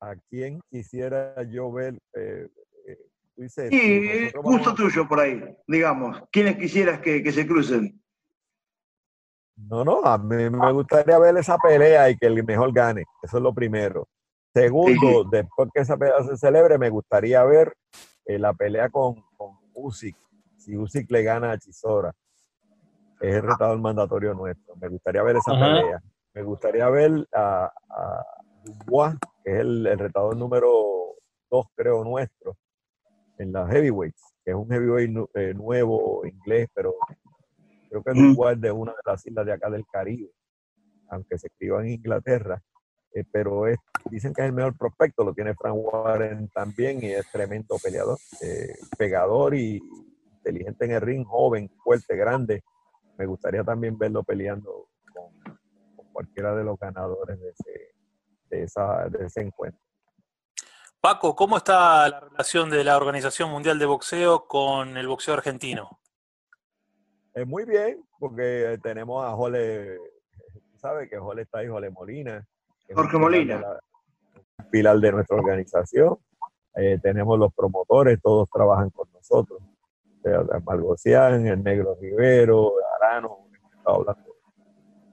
¿A 0.00 0.14
quién 0.30 0.60
quisiera 0.70 1.42
yo 1.42 1.70
ver? 1.70 1.98
Eh, 2.14 2.48
eh, 2.86 2.98
dices, 3.36 3.70
nosotros 3.70 4.42
gusto 4.42 4.74
tuyo 4.74 5.06
por 5.06 5.20
ahí, 5.20 5.42
digamos. 5.66 6.22
¿Quiénes 6.32 6.56
quisieras 6.56 7.00
que, 7.00 7.22
que 7.22 7.32
se 7.32 7.46
crucen? 7.46 8.00
No, 9.56 9.84
no, 9.84 10.02
a 10.04 10.16
mí 10.16 10.48
me 10.48 10.72
gustaría 10.72 11.18
ver 11.18 11.36
esa 11.36 11.58
pelea 11.58 12.08
y 12.08 12.16
que 12.16 12.26
el 12.26 12.42
mejor 12.44 12.72
gane. 12.72 13.04
Eso 13.22 13.36
es 13.36 13.42
lo 13.42 13.52
primero. 13.52 14.08
Segundo, 14.54 15.24
después 15.30 15.68
que 15.74 15.82
esa 15.82 15.96
pelea 15.96 16.22
se 16.24 16.36
celebre, 16.36 16.78
me 16.78 16.88
gustaría 16.88 17.44
ver 17.44 17.76
eh, 18.24 18.38
la 18.38 18.54
pelea 18.54 18.88
con 18.88 19.22
Usyk. 19.74 20.16
Si 20.56 20.76
Usyk 20.76 21.10
le 21.10 21.22
gana 21.22 21.52
a 21.52 21.58
Chisora, 21.58 22.12
es 23.20 23.34
el 23.36 23.42
retador 23.42 23.78
mandatorio 23.80 24.34
nuestro. 24.34 24.76
Me 24.76 24.88
gustaría 24.88 25.22
ver 25.22 25.36
esa 25.36 25.52
Ajá. 25.52 25.60
pelea. 25.66 26.02
Me 26.34 26.42
gustaría 26.42 26.88
ver 26.88 27.28
a, 27.32 27.64
a 27.88 28.24
Dubois, 28.62 29.14
que 29.44 29.52
es 29.54 29.60
el, 29.60 29.86
el 29.86 29.98
retador 29.98 30.36
número 30.36 30.70
dos, 31.50 31.66
creo, 31.74 32.04
nuestro, 32.04 32.56
en 33.38 33.52
las 33.52 33.68
heavyweights, 33.70 34.34
que 34.44 34.52
es 34.52 34.56
un 34.56 34.70
heavyweight 34.70 35.10
nu- 35.10 35.28
eh, 35.34 35.52
nuevo, 35.54 36.24
inglés, 36.24 36.68
pero 36.72 36.94
creo 37.88 38.02
que 38.02 38.10
es 38.12 38.16
Mm. 38.16 38.32
Dubois 38.34 38.60
de 38.60 38.70
una 38.70 38.92
de 38.92 38.98
las 39.04 39.26
islas 39.26 39.44
de 39.46 39.52
acá 39.52 39.68
del 39.70 39.84
Caribe, 39.86 40.30
aunque 41.08 41.36
se 41.38 41.48
escriba 41.48 41.80
en 41.80 41.88
Inglaterra. 41.92 42.62
Eh, 43.14 43.24
pero 43.30 43.66
es, 43.66 43.78
dicen 44.10 44.32
que 44.32 44.42
es 44.42 44.46
el 44.46 44.52
mejor 44.52 44.76
prospecto, 44.76 45.24
lo 45.24 45.34
tiene 45.34 45.54
Frank 45.54 45.76
Warren 45.76 46.48
también 46.48 47.02
y 47.02 47.12
es 47.12 47.30
tremendo 47.30 47.76
peleador, 47.82 48.18
eh, 48.42 48.76
pegador 48.96 49.54
y 49.54 49.80
inteligente 50.32 50.84
en 50.84 50.90
el 50.92 51.00
ring, 51.00 51.24
joven, 51.24 51.70
fuerte, 51.82 52.16
grande. 52.16 52.62
Me 53.18 53.26
gustaría 53.26 53.62
también 53.64 53.98
verlo 53.98 54.22
peleando 54.22 54.88
con, 55.12 55.56
con 55.96 56.06
cualquiera 56.12 56.54
de 56.54 56.64
los 56.64 56.78
ganadores 56.78 57.38
de 57.40 57.50
ese, 57.50 57.94
de 58.48 58.62
esa, 58.62 59.08
de 59.08 59.26
ese 59.26 59.42
encuentro. 59.42 59.80
Paco, 61.00 61.34
¿cómo 61.34 61.56
está 61.56 62.08
la 62.10 62.20
relación 62.20 62.68
de 62.68 62.84
la 62.84 62.96
Organización 62.96 63.50
Mundial 63.50 63.78
de 63.78 63.86
Boxeo 63.86 64.46
con 64.46 64.98
el 64.98 65.08
boxeo 65.08 65.32
argentino? 65.32 65.98
Es 67.32 67.46
muy 67.46 67.64
bien, 67.64 68.04
porque 68.18 68.78
tenemos 68.82 69.24
a 69.24 69.30
Jole, 69.30 69.96
tú 70.70 70.78
sabes 70.78 71.08
que 71.08 71.16
Jole 71.16 71.42
está 71.42 71.60
ahí, 71.60 71.68
Jole 71.68 71.88
Molina. 71.88 72.46
Jorge 72.94 73.18
Molina. 73.18 73.60
la- 73.60 73.80
pilar 74.70 74.98
de 74.98 75.12
nuestra 75.12 75.36
organización. 75.36 76.18
Eh, 76.76 76.98
tenemos 77.02 77.38
los 77.38 77.52
promotores, 77.54 78.20
todos 78.22 78.48
trabajan 78.52 78.90
con 78.90 79.08
nosotros. 79.12 79.60
O 79.60 80.22
sea, 80.22 80.42
Malgocián, 80.64 81.46
el 81.46 81.62
Negro 81.64 81.96
Rivero, 82.00 82.72
Arano, 83.00 83.38
estado 83.76 83.96
hablando 83.96 84.34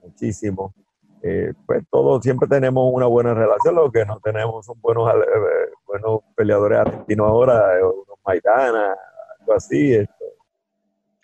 muchísimo. 0.02 0.74
Eh, 1.22 1.52
pues 1.66 1.82
todos 1.90 2.22
siempre 2.22 2.46
tenemos 2.46 2.88
una 2.92 3.06
buena 3.06 3.34
relación, 3.34 3.74
lo 3.74 3.90
que 3.90 4.04
no 4.04 4.20
tenemos 4.20 4.64
son 4.64 4.80
buenos, 4.80 5.10
eh, 5.12 5.70
buenos 5.86 6.20
peleadores 6.36 6.78
argentinos 6.78 7.26
ahora, 7.26 7.74
unos 7.82 8.18
Maidana, 8.24 8.94
algo 9.40 9.52
así. 9.54 9.94
esto. 9.94 10.24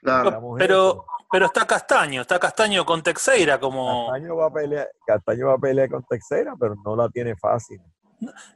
Claro. 0.02 0.54
Pero. 0.58 1.04
Pero 1.34 1.46
está 1.46 1.66
Castaño, 1.66 2.20
está 2.20 2.38
Castaño 2.38 2.86
con 2.86 3.02
Texeira 3.02 3.58
como... 3.58 4.06
Castaño 4.06 4.36
va 4.36 4.46
a 4.46 4.52
pelear, 4.52 4.88
Castaño 5.04 5.48
va 5.48 5.54
a 5.54 5.58
pelear 5.58 5.90
con 5.90 6.04
Texera, 6.04 6.54
pero 6.56 6.76
no 6.84 6.94
la 6.94 7.08
tiene 7.08 7.34
fácil 7.34 7.80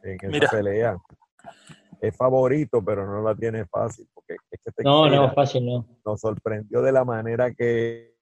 en 0.04 0.14
esa 0.14 0.28
Mira. 0.28 0.48
pelea. 0.48 0.96
Es 2.00 2.16
favorito, 2.16 2.80
pero 2.84 3.04
no 3.04 3.20
la 3.20 3.34
tiene 3.34 3.66
fácil, 3.66 4.08
porque 4.14 4.36
es 4.48 4.60
que 4.64 4.84
No, 4.84 5.10
no, 5.10 5.34
fácil 5.34 5.66
no. 5.66 5.88
nos 6.06 6.20
sorprendió 6.20 6.80
de 6.80 6.92
la 6.92 7.04
manera 7.04 7.52
que 7.52 8.14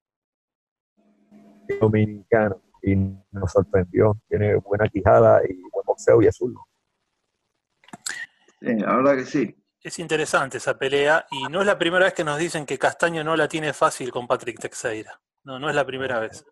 dominicano 1.79 2.59
y 2.81 2.97
nos 2.97 3.53
sorprendió. 3.53 4.16
Tiene 4.27 4.55
buena 4.55 4.88
quijada 4.88 5.42
y 5.47 5.53
buen 5.71 5.85
boxeo 5.85 6.23
y 6.23 6.33
zurdo. 6.33 6.66
Sí, 8.62 8.75
la 8.75 8.97
verdad 8.97 9.16
que 9.16 9.27
sí. 9.27 9.55
Es 9.87 10.01
interesante 10.01 10.59
esa 10.59 10.77
pelea 10.77 11.29
y 11.31 11.44
no 11.44 11.61
es 11.61 11.66
la 11.66 11.79
primera 11.79 12.07
vez 12.07 12.12
que 12.12 12.25
nos 12.25 12.38
dicen 12.38 12.66
que 12.66 12.77
Castaño 12.77 13.22
no 13.22 13.37
la 13.37 13.46
tiene 13.46 13.72
fácil 13.72 14.11
con 14.11 14.27
Patrick 14.27 14.59
Texeira. 14.59 15.20
No, 15.44 15.61
no 15.61 15.70
es 15.70 15.77
la 15.77 15.87
primera 15.87 16.18
vez. 16.18 16.44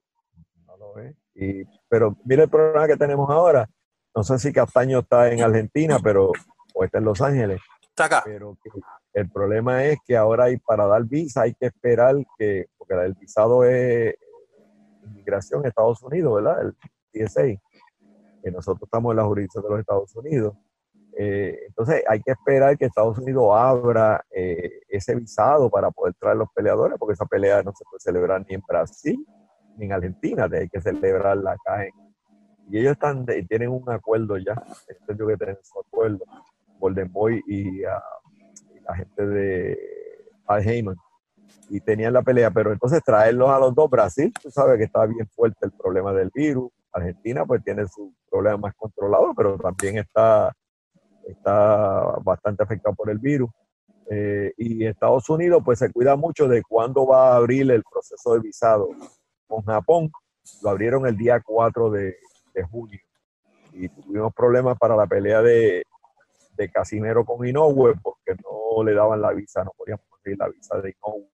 No 0.65 0.77
lo 0.77 0.95
ve. 0.95 1.17
Y, 1.35 1.65
pero 1.89 2.17
mira 2.25 2.45
el 2.45 2.49
problema 2.49 2.87
que 2.87 2.97
tenemos 2.97 3.29
ahora. 3.29 3.69
No 4.15 4.23
sé 4.23 4.39
si 4.39 4.53
Castaño 4.53 5.01
está 5.01 5.33
en 5.33 5.43
Argentina, 5.43 5.99
pero 6.01 6.31
o 6.75 6.85
está 6.85 6.99
en 6.99 7.05
Los 7.07 7.21
Ángeles. 7.21 7.61
Está 7.83 8.05
acá. 8.05 8.23
pero 8.25 8.57
el 9.13 9.29
problema 9.29 9.83
es 9.83 9.99
que 10.07 10.17
ahora 10.17 10.45
hay 10.45 10.59
para 10.59 10.87
dar 10.87 11.03
visa 11.03 11.43
hay 11.43 11.55
que 11.55 11.67
esperar 11.67 12.15
que, 12.39 12.67
porque 12.79 12.95
el 12.95 13.15
visado 13.15 13.65
es 13.65 14.15
inmigración 15.07 15.63
en 15.63 15.71
Estados 15.71 16.01
Unidos, 16.05 16.37
¿verdad? 16.37 16.63
El 16.63 17.27
TSA, 17.27 17.43
que 18.45 18.51
nosotros 18.53 18.85
estamos 18.85 19.11
en 19.11 19.17
la 19.17 19.25
jurisdicción 19.25 19.65
de 19.65 19.71
los 19.71 19.81
Estados 19.81 20.15
Unidos. 20.15 20.55
Eh, 21.17 21.59
entonces 21.69 22.03
hay 22.09 22.21
que 22.21 22.33
esperar 22.33 22.77
que 22.77 22.87
Estados 22.87 23.19
Unidos 23.19 23.51
abra 23.53 24.25
eh, 24.31 24.81
ese 24.89 25.15
visado 25.15 25.71
para 25.71 25.91
poder 25.91 26.15
traer 26.15 26.37
los 26.37 26.49
peleadores, 26.53 26.99
porque 26.99 27.15
esa 27.15 27.27
pelea 27.27 27.63
no 27.63 27.73
se 27.73 27.85
puede 27.85 28.01
celebrar 28.01 28.45
ni 28.49 28.55
en 28.55 28.63
Brasil 28.67 29.25
ni 29.77 29.87
en 29.87 29.93
Argentina, 29.93 30.49
hay 30.53 30.69
que 30.69 30.81
celebrarla 30.81 31.53
acá 31.53 31.85
en... 31.85 31.93
Y 32.71 32.79
ellos 32.79 32.93
están, 32.93 33.27
tienen 33.49 33.69
un 33.69 33.89
acuerdo 33.91 34.39
ya, 34.39 34.55
entendió 34.89 35.27
que 35.27 35.37
tienen 35.37 35.59
su 35.63 35.81
acuerdo, 35.81 36.25
Golden 36.79 37.13
Boy 37.13 37.43
y 37.47 37.83
y 38.75 38.81
la 38.81 38.95
gente 38.97 39.27
de 39.27 39.79
Al 40.47 40.67
Heyman 40.67 40.97
y 41.69 41.81
tenían 41.81 42.13
la 42.13 42.23
pelea, 42.23 42.51
pero 42.51 42.73
entonces 42.73 43.03
traerlos 43.03 43.51
a 43.51 43.59
los 43.59 43.75
dos, 43.75 43.91
Brasil, 43.91 44.33
tú 44.43 44.51
sabes 44.51 44.79
que 44.79 44.85
está 44.85 45.07
bien 45.07 45.27
fuerte 45.29 45.67
el 45.67 45.73
problema 45.73 46.13
del 46.13 46.31
virus, 46.35 46.71
Argentina 46.93 47.45
pues 47.45 47.63
tiene 47.65 47.87
su 47.89 48.15
problema 48.31 48.57
más 48.59 48.75
controlado, 48.75 49.33
pero 49.35 49.59
también 49.59 49.99
está, 49.99 50.53
está 51.27 52.01
bastante 52.23 52.63
afectado 52.63 52.95
por 52.95 53.11
el 53.11 53.19
virus. 53.19 53.51
Eh, 54.11 54.53
y 54.59 54.85
Estados 54.85 55.29
Unidos 55.31 55.63
pues 55.65 55.79
se 55.79 55.91
cuida 55.91 56.15
mucho 56.17 56.47
de 56.47 56.63
cuándo 56.63 57.07
va 57.07 57.33
a 57.33 57.37
abrir 57.37 57.71
el 57.71 57.83
proceso 57.83 58.35
de 58.35 58.41
visado 58.41 58.89
con 59.47 59.63
Japón. 59.63 60.11
Lo 60.63 60.71
abrieron 60.71 61.07
el 61.07 61.17
día 61.17 61.41
4 61.41 61.91
de, 61.91 62.17
de 62.53 62.63
junio 62.65 63.01
y 63.73 63.89
tuvimos 63.89 64.33
problemas 64.35 64.79
para 64.79 64.95
la 64.95 65.07
pelea 65.07 65.41
de, 65.43 65.85
de 66.57 66.71
Casimero 66.71 67.25
con 67.25 67.47
Inoue 67.47 67.95
porque 68.03 68.37
no 68.43 68.85
le 68.85 68.95
daban 68.95 69.21
la 69.23 69.33
visa, 69.33 69.65
no 69.65 69.73
podíamos 69.77 70.05
conseguir 70.09 70.39
la 70.39 70.49
visa 70.49 70.79
de 70.81 70.91
Inoue 71.03 71.29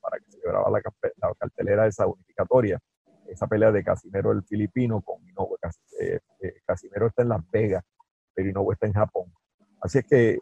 para 0.00 0.18
que 0.18 0.30
celebraba 0.30 0.70
la, 0.70 0.80
campe- 0.80 1.12
la 1.20 1.32
cartelera 1.38 1.86
esa 1.86 2.06
unificatoria. 2.06 2.78
Esa 3.26 3.46
pelea 3.46 3.72
de 3.72 3.82
Casimero 3.82 4.32
el 4.32 4.42
filipino 4.44 5.00
con 5.02 5.26
Inoue. 5.28 5.56
Cas- 5.60 5.80
eh, 6.00 6.20
eh, 6.40 6.54
Casimero 6.66 7.06
está 7.08 7.22
en 7.22 7.30
Las 7.30 7.50
Vegas, 7.50 7.84
pero 8.34 8.48
Inoue 8.48 8.72
está 8.74 8.86
en 8.86 8.92
Japón. 8.92 9.32
Así 9.80 9.98
es 9.98 10.06
que 10.06 10.38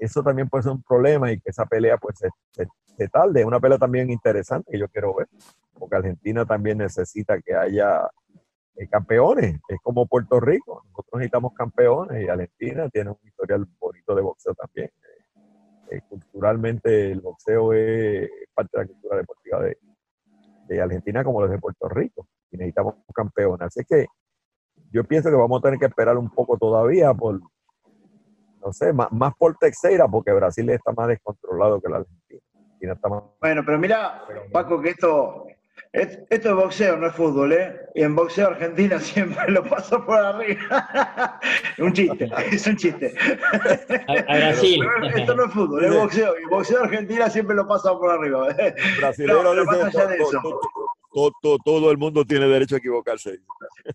eso 0.00 0.22
también 0.22 0.48
puede 0.48 0.62
ser 0.64 0.72
un 0.72 0.82
problema 0.82 1.30
y 1.32 1.40
que 1.40 1.50
esa 1.50 1.66
pelea 1.66 1.96
pues 1.98 2.18
se, 2.18 2.28
se- 2.52 2.68
se 2.96 3.08
tarde. 3.08 3.40
Es 3.40 3.46
una 3.46 3.60
pelea 3.60 3.78
también 3.78 4.10
interesante 4.10 4.70
que 4.72 4.78
yo 4.78 4.88
quiero 4.88 5.14
ver, 5.14 5.28
porque 5.78 5.96
Argentina 5.96 6.44
también 6.44 6.78
necesita 6.78 7.40
que 7.40 7.54
haya 7.54 8.08
eh, 8.76 8.88
campeones. 8.88 9.60
Es 9.68 9.78
como 9.82 10.06
Puerto 10.06 10.40
Rico. 10.40 10.82
Nosotros 10.90 11.18
necesitamos 11.20 11.52
campeones 11.54 12.24
y 12.24 12.28
Argentina 12.28 12.88
tiene 12.90 13.10
un 13.10 13.18
historial 13.24 13.66
bonito 13.78 14.14
de 14.14 14.22
boxeo 14.22 14.54
también. 14.54 14.88
Eh, 15.90 15.96
eh, 15.96 16.00
culturalmente 16.08 17.10
el 17.12 17.20
boxeo 17.20 17.72
es 17.72 18.28
parte 18.54 18.78
de 18.78 18.84
la 18.84 18.88
cultura 18.88 19.16
deportiva 19.16 19.60
de, 19.62 19.78
de 20.68 20.80
Argentina 20.82 21.24
como 21.24 21.40
lo 21.40 21.46
es 21.46 21.52
de 21.52 21.58
Puerto 21.58 21.88
Rico. 21.88 22.26
Y 22.50 22.56
necesitamos 22.56 22.94
campeones. 23.14 23.62
Así 23.66 23.84
que 23.88 24.06
yo 24.92 25.04
pienso 25.04 25.28
que 25.30 25.36
vamos 25.36 25.58
a 25.60 25.62
tener 25.62 25.78
que 25.78 25.86
esperar 25.86 26.16
un 26.16 26.30
poco 26.30 26.56
todavía 26.56 27.12
por, 27.14 27.40
no 27.40 28.72
sé, 28.72 28.92
más, 28.92 29.10
más 29.12 29.34
por 29.36 29.56
Texeira, 29.56 30.06
porque 30.08 30.32
Brasil 30.32 30.68
está 30.70 30.92
más 30.92 31.08
descontrolado 31.08 31.80
que 31.80 31.88
la 31.88 31.96
Argentina. 31.98 32.40
Argentina 32.54 32.92
está 32.94 33.08
más- 33.08 33.22
Bueno, 33.40 33.62
pero 33.64 33.78
mira, 33.78 34.24
Paco, 34.52 34.80
que 34.80 34.90
esto, 34.90 35.46
es- 35.92 36.20
esto 36.30 36.48
es 36.50 36.54
boxeo, 36.54 36.96
no 36.96 37.06
es 37.08 37.14
fútbol, 37.14 37.52
¿eh? 37.52 37.76
Y 37.94 38.02
en 38.02 38.14
boxeo 38.14 38.48
Argentina 38.48 38.98
siempre 39.46 39.50
lo 39.50 39.64
pasa 39.64 40.04
por 40.04 40.16
arriba. 40.16 41.38
un 41.78 41.92
chiste, 41.92 42.30
es 42.52 42.66
un 42.66 42.76
chiste. 42.76 43.14
A, 44.06 44.12
a 44.12 44.36
Brasil. 44.36 44.80
Pero 45.00 45.16
esto 45.16 45.34
no 45.34 45.44
es 45.46 45.52
fútbol, 45.52 45.84
es 45.84 45.94
boxeo. 45.94 46.34
Y 46.40 46.44
boxeo 46.48 46.82
Argentina 46.84 47.28
siempre 47.30 47.56
lo 47.56 47.66
pasa 47.66 47.92
por 47.98 48.10
arriba. 48.10 48.48
Brasilero 48.98 49.42
No, 49.42 49.64
pero 49.70 49.84
dice, 49.86 49.98
más 51.18 51.26
allá 51.26 51.26
de 51.26 51.26
"To- 51.26 51.26
eso. 51.28 51.32
to- 51.32 51.32
to- 51.42 51.56
to- 51.58 51.62
todo 51.64 51.90
el 51.90 51.98
mundo 51.98 52.24
tiene 52.24 52.46
derecho 52.48 52.74
a 52.74 52.78
equivocarse. 52.78 53.38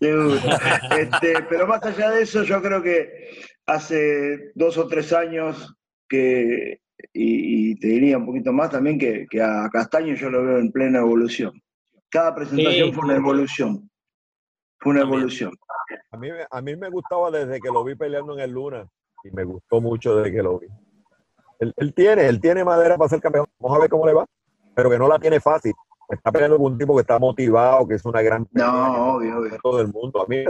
Este, 0.98 1.34
pero 1.48 1.66
más 1.66 1.82
allá 1.84 2.10
de 2.10 2.22
eso, 2.22 2.42
yo 2.42 2.60
creo 2.62 2.82
que 2.82 3.28
hace 3.66 4.52
dos 4.54 4.76
o 4.78 4.86
tres 4.86 5.12
años 5.12 5.74
que, 6.08 6.80
y, 7.12 7.70
y 7.72 7.74
te 7.76 7.88
diría 7.88 8.18
un 8.18 8.26
poquito 8.26 8.52
más 8.52 8.70
también, 8.70 8.98
que, 8.98 9.26
que 9.28 9.40
a 9.42 9.68
Castaño 9.72 10.14
yo 10.14 10.30
lo 10.30 10.44
veo 10.44 10.58
en 10.58 10.70
plena 10.72 10.98
evolución. 11.00 11.52
Cada 12.10 12.34
presentación 12.34 12.88
Sí. 12.88 12.94
fue 12.94 13.04
una 13.04 13.16
evolución. 13.16 13.90
Fue 14.78 14.92
una 14.92 15.00
También. 15.00 15.20
evolución. 15.20 15.52
A 16.10 16.16
mí, 16.16 16.30
me- 16.30 16.46
a 16.50 16.60
mí 16.62 16.76
me 16.76 16.90
gustaba 16.90 17.30
desde 17.30 17.60
que 17.60 17.68
lo 17.68 17.82
vi 17.84 17.94
peleando 17.94 18.34
en 18.34 18.40
el 18.40 18.50
Luna 18.50 18.86
y 19.24 19.30
me 19.30 19.44
gustó 19.44 19.80
mucho 19.80 20.16
desde 20.16 20.32
que 20.36 20.42
lo 20.42 20.58
vi. 20.58 20.66
Él, 21.60 21.72
él 21.76 21.94
tiene, 21.94 22.26
él 22.26 22.40
tiene 22.40 22.64
madera 22.64 22.96
para 22.96 23.08
ser 23.08 23.20
campeón. 23.20 23.46
Vamos 23.58 23.78
a 23.78 23.80
ver 23.80 23.90
cómo 23.90 24.06
le 24.06 24.12
va, 24.12 24.26
pero 24.74 24.90
que 24.90 24.98
no 24.98 25.08
la 25.08 25.18
tiene 25.18 25.40
fácil. 25.40 25.72
Está 26.08 26.30
peleando 26.30 26.58
con 26.58 26.72
un 26.72 26.78
tipo 26.78 26.94
que 26.94 27.00
está 27.00 27.18
motivado, 27.18 27.88
que 27.88 27.94
es 27.94 28.04
una 28.04 28.22
gran 28.22 28.44
pelea, 28.44 28.66
No, 28.66 29.16
obvio, 29.16 29.38
obvio. 29.38 29.58
todo 29.62 29.80
el 29.80 29.88
mundo. 29.88 30.22
A 30.22 30.26
mí 30.26 30.36
me 30.36 30.44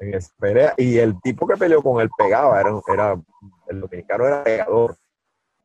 en 0.00 0.14
esa 0.14 0.32
pelea. 0.38 0.74
Y 0.76 0.98
el 0.98 1.20
tipo 1.20 1.46
que 1.46 1.56
peleó 1.56 1.82
con 1.82 2.00
él 2.00 2.10
pegaba, 2.16 2.60
era, 2.60 2.70
era 2.92 3.22
el 3.68 3.80
dominicano 3.80 4.26
era 4.26 4.42
pegador. 4.42 4.96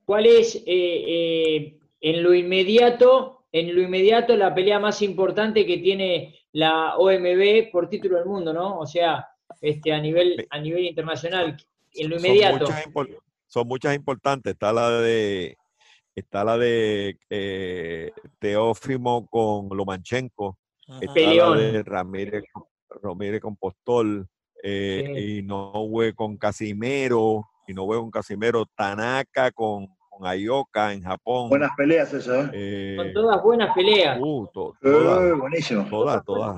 ¿Cuál 0.05 0.27
es 0.27 0.55
eh, 0.55 0.61
eh, 0.67 1.79
en 2.01 2.23
lo 2.23 2.33
inmediato, 2.33 3.45
en 3.51 3.73
lo 3.73 3.81
inmediato 3.81 4.35
la 4.35 4.53
pelea 4.53 4.79
más 4.79 5.01
importante 5.01 5.65
que 5.65 5.77
tiene 5.79 6.35
la 6.51 6.97
OMB 6.97 7.71
por 7.71 7.89
título 7.89 8.17
del 8.17 8.27
mundo, 8.27 8.53
¿no? 8.53 8.79
O 8.79 8.85
sea, 8.85 9.27
este, 9.61 9.93
a 9.93 9.99
nivel, 9.99 10.45
a 10.49 10.59
nivel 10.59 10.85
internacional, 10.85 11.57
en 11.93 12.09
lo 12.09 12.17
inmediato. 12.17 12.67
Son 12.67 12.75
muchas, 12.93 13.17
son 13.47 13.67
muchas 13.67 13.95
importantes. 13.95 14.53
Está 14.53 14.71
la 14.71 14.91
de 14.99 15.57
está 16.15 16.43
la 16.45 16.57
de 16.57 17.19
eh, 17.29 18.11
Teófimo 18.39 19.27
con 19.27 19.67
Lomanchenko, 19.75 20.57
está 21.01 21.19
la 21.19 21.55
de 21.55 21.83
Ramírez, 21.83 22.43
Ramírez 23.03 23.41
con 23.41 23.57
Postol, 23.57 24.25
eh, 24.63 25.37
y 25.39 25.41
Noue 25.43 26.13
con 26.13 26.37
Casimero, 26.37 27.45
y 27.67 27.73
Noue 27.73 27.97
con 27.97 28.11
Casimero, 28.11 28.65
Tanaka 28.65 29.51
con, 29.51 29.87
con 30.09 30.25
Ayoka 30.25 30.93
en 30.93 31.03
Japón. 31.03 31.49
Buenas 31.49 31.71
peleas 31.75 32.13
esas, 32.13 32.49
¿eh? 32.53 32.95
Son 32.95 33.13
todas 33.13 33.43
buenas 33.43 33.75
peleas. 33.75 34.17
Uh, 34.21 34.47
todas, 34.53 35.37
buenísimo. 35.37 35.85
Todas, 35.89 36.23
todas. 36.23 36.55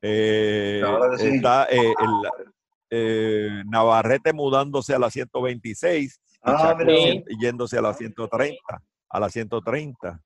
Está 0.00 1.64
el, 1.64 1.90
Navarrete 3.66 4.32
mudándose 4.32 4.94
a 4.94 5.00
la 5.00 5.10
126 5.10 6.20
ah, 6.44 6.76
yéndose 7.40 7.76
a 7.76 7.82
la 7.82 7.92
130 7.92 8.54
a 9.14 9.20
las 9.20 9.32
130. 9.32 10.20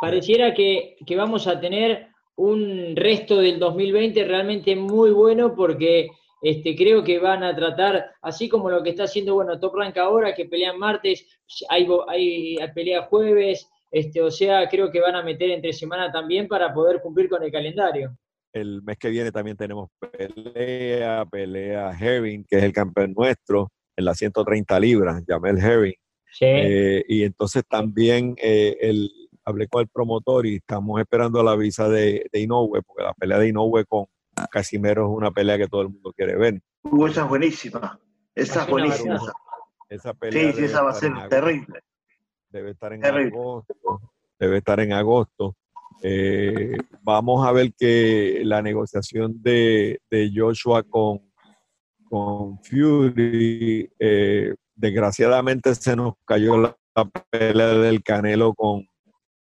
Pareciera 0.00 0.54
que, 0.54 0.96
vamos 1.14 1.46
a 1.46 1.60
tener 1.60 2.08
un 2.34 2.96
resto 2.96 3.36
del 3.36 3.58
2020 3.58 4.24
realmente 4.24 4.74
muy 4.74 5.10
bueno 5.10 5.54
porque 5.54 6.08
este, 6.40 6.74
creo 6.74 7.04
que 7.04 7.18
van 7.18 7.44
a 7.44 7.54
tratar, 7.54 8.12
así 8.22 8.48
como 8.48 8.70
lo 8.70 8.82
que 8.82 8.90
está 8.90 9.04
haciendo, 9.04 9.34
bueno, 9.34 9.60
Top 9.60 9.74
Rank 9.74 9.96
ahora, 9.98 10.34
que 10.34 10.46
pelean 10.46 10.78
martes, 10.78 11.26
hay, 11.68 11.86
hay, 12.08 12.56
pelea 12.74 13.02
jueves, 13.02 13.68
este, 13.90 14.22
o 14.22 14.30
sea, 14.30 14.68
creo 14.70 14.90
que 14.90 15.00
van 15.00 15.16
a 15.16 15.22
meter 15.22 15.50
entre 15.50 15.74
semana 15.74 16.10
también 16.10 16.48
para 16.48 16.72
poder 16.72 17.02
cumplir 17.02 17.28
con 17.28 17.42
el 17.42 17.52
calendario. 17.52 18.16
El 18.54 18.82
mes 18.82 18.96
que 18.96 19.10
viene 19.10 19.30
también 19.30 19.56
tenemos 19.56 19.90
pelea, 20.10 21.26
pelea 21.26 21.90
Herring, 21.90 22.46
que 22.48 22.56
es 22.56 22.62
el 22.62 22.72
campeón 22.72 23.12
nuestro, 23.14 23.70
en 23.96 24.06
las 24.06 24.16
130 24.16 24.80
libras, 24.80 25.22
Jamel 25.26 25.58
Herring. 25.58 26.05
Eh, 26.40 27.04
y 27.08 27.24
entonces 27.24 27.64
también 27.68 28.34
eh, 28.38 28.76
el, 28.80 29.10
hablé 29.44 29.68
con 29.68 29.82
el 29.82 29.88
promotor 29.88 30.46
y 30.46 30.56
estamos 30.56 31.00
esperando 31.00 31.42
la 31.42 31.56
visa 31.56 31.88
de, 31.88 32.28
de 32.32 32.40
Inoue, 32.40 32.82
porque 32.82 33.04
la 33.04 33.14
pelea 33.14 33.38
de 33.38 33.48
Inoue 33.48 33.84
con 33.86 34.06
Casimero 34.50 35.04
es 35.04 35.16
una 35.16 35.30
pelea 35.30 35.56
que 35.56 35.68
todo 35.68 35.82
el 35.82 35.88
mundo 35.88 36.12
quiere 36.14 36.36
ver. 36.36 36.60
Uh, 36.82 37.06
esa 37.06 37.22
es 37.22 37.28
buenísima. 37.28 37.98
Esa 38.34 38.62
es 38.62 38.68
buenísima. 38.68 39.20
Esa 39.88 40.14
pelea 40.14 40.52
sí, 40.52 40.58
sí, 40.58 40.64
esa 40.64 40.82
va 40.82 40.90
a 40.90 40.94
ser 40.94 41.12
terrible. 41.28 41.80
Debe 42.50 42.72
estar 42.72 42.92
en 42.92 43.04
agosto. 43.04 44.00
Debe 44.38 44.58
estar 44.58 44.80
en 44.80 44.92
agosto. 44.92 45.56
Eh, 46.02 46.76
vamos 47.02 47.46
a 47.46 47.52
ver 47.52 47.72
que 47.72 48.42
la 48.44 48.60
negociación 48.60 49.42
de, 49.42 50.00
de 50.10 50.30
Joshua 50.34 50.82
con, 50.82 51.20
con 52.08 52.58
Fury 52.62 53.90
eh, 53.98 54.54
desgraciadamente 54.76 55.74
se 55.74 55.96
nos 55.96 56.14
cayó 56.24 56.58
la, 56.58 56.76
pelea 57.30 57.68
del 57.74 58.02
Canelo 58.02 58.54
con, 58.54 58.86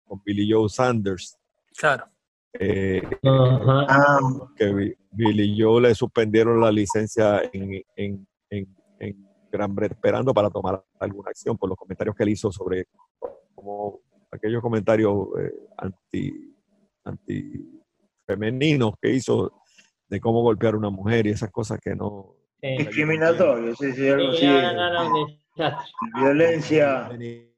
con 0.04 0.22
Billy 0.24 0.52
Joe 0.52 0.70
Sanders. 0.70 1.38
Claro. 1.78 2.06
Eh, 2.54 3.02
que 4.56 4.96
Billy 5.12 5.62
Joe 5.62 5.82
le 5.82 5.96
suspendieron 5.96 6.62
la 6.62 6.72
licencia 6.72 7.42
en, 7.52 7.84
en, 7.96 8.28
en, 8.50 8.76
Gran 9.52 9.74
Bretaña 9.74 9.96
esperando 9.96 10.34
para 10.34 10.50
tomar 10.50 10.84
alguna 11.00 11.30
acción 11.30 11.58
por 11.58 11.70
los 11.70 11.78
comentarios 11.78 12.16
que 12.16 12.24
él 12.24 12.30
hizo 12.30 12.52
sobre 12.52 12.88
como 13.54 14.02
aquellos 14.30 14.62
comentarios 14.62 15.28
eh, 15.40 15.54
anti, 15.78 16.56
anti 17.06 17.82
femeninos 18.26 18.96
que 19.02 19.12
hizo 19.12 19.62
de 20.10 20.20
cómo 20.20 20.42
golpear 20.42 20.74
a 20.74 20.78
una 20.78 20.90
mujer 20.90 21.28
y 21.28 21.30
esas 21.30 21.52
cosas 21.52 21.80
que 21.80 21.96
no, 21.96 22.36
Discriminatorio, 22.78 23.76
sí, 23.76 23.92
sí, 23.94 24.10
algo 24.10 24.32
así. 24.32 24.46
No, 24.46 24.74
no, 24.74 25.10
no, 25.10 25.78
Violencia 26.16 27.10
de 27.10 27.54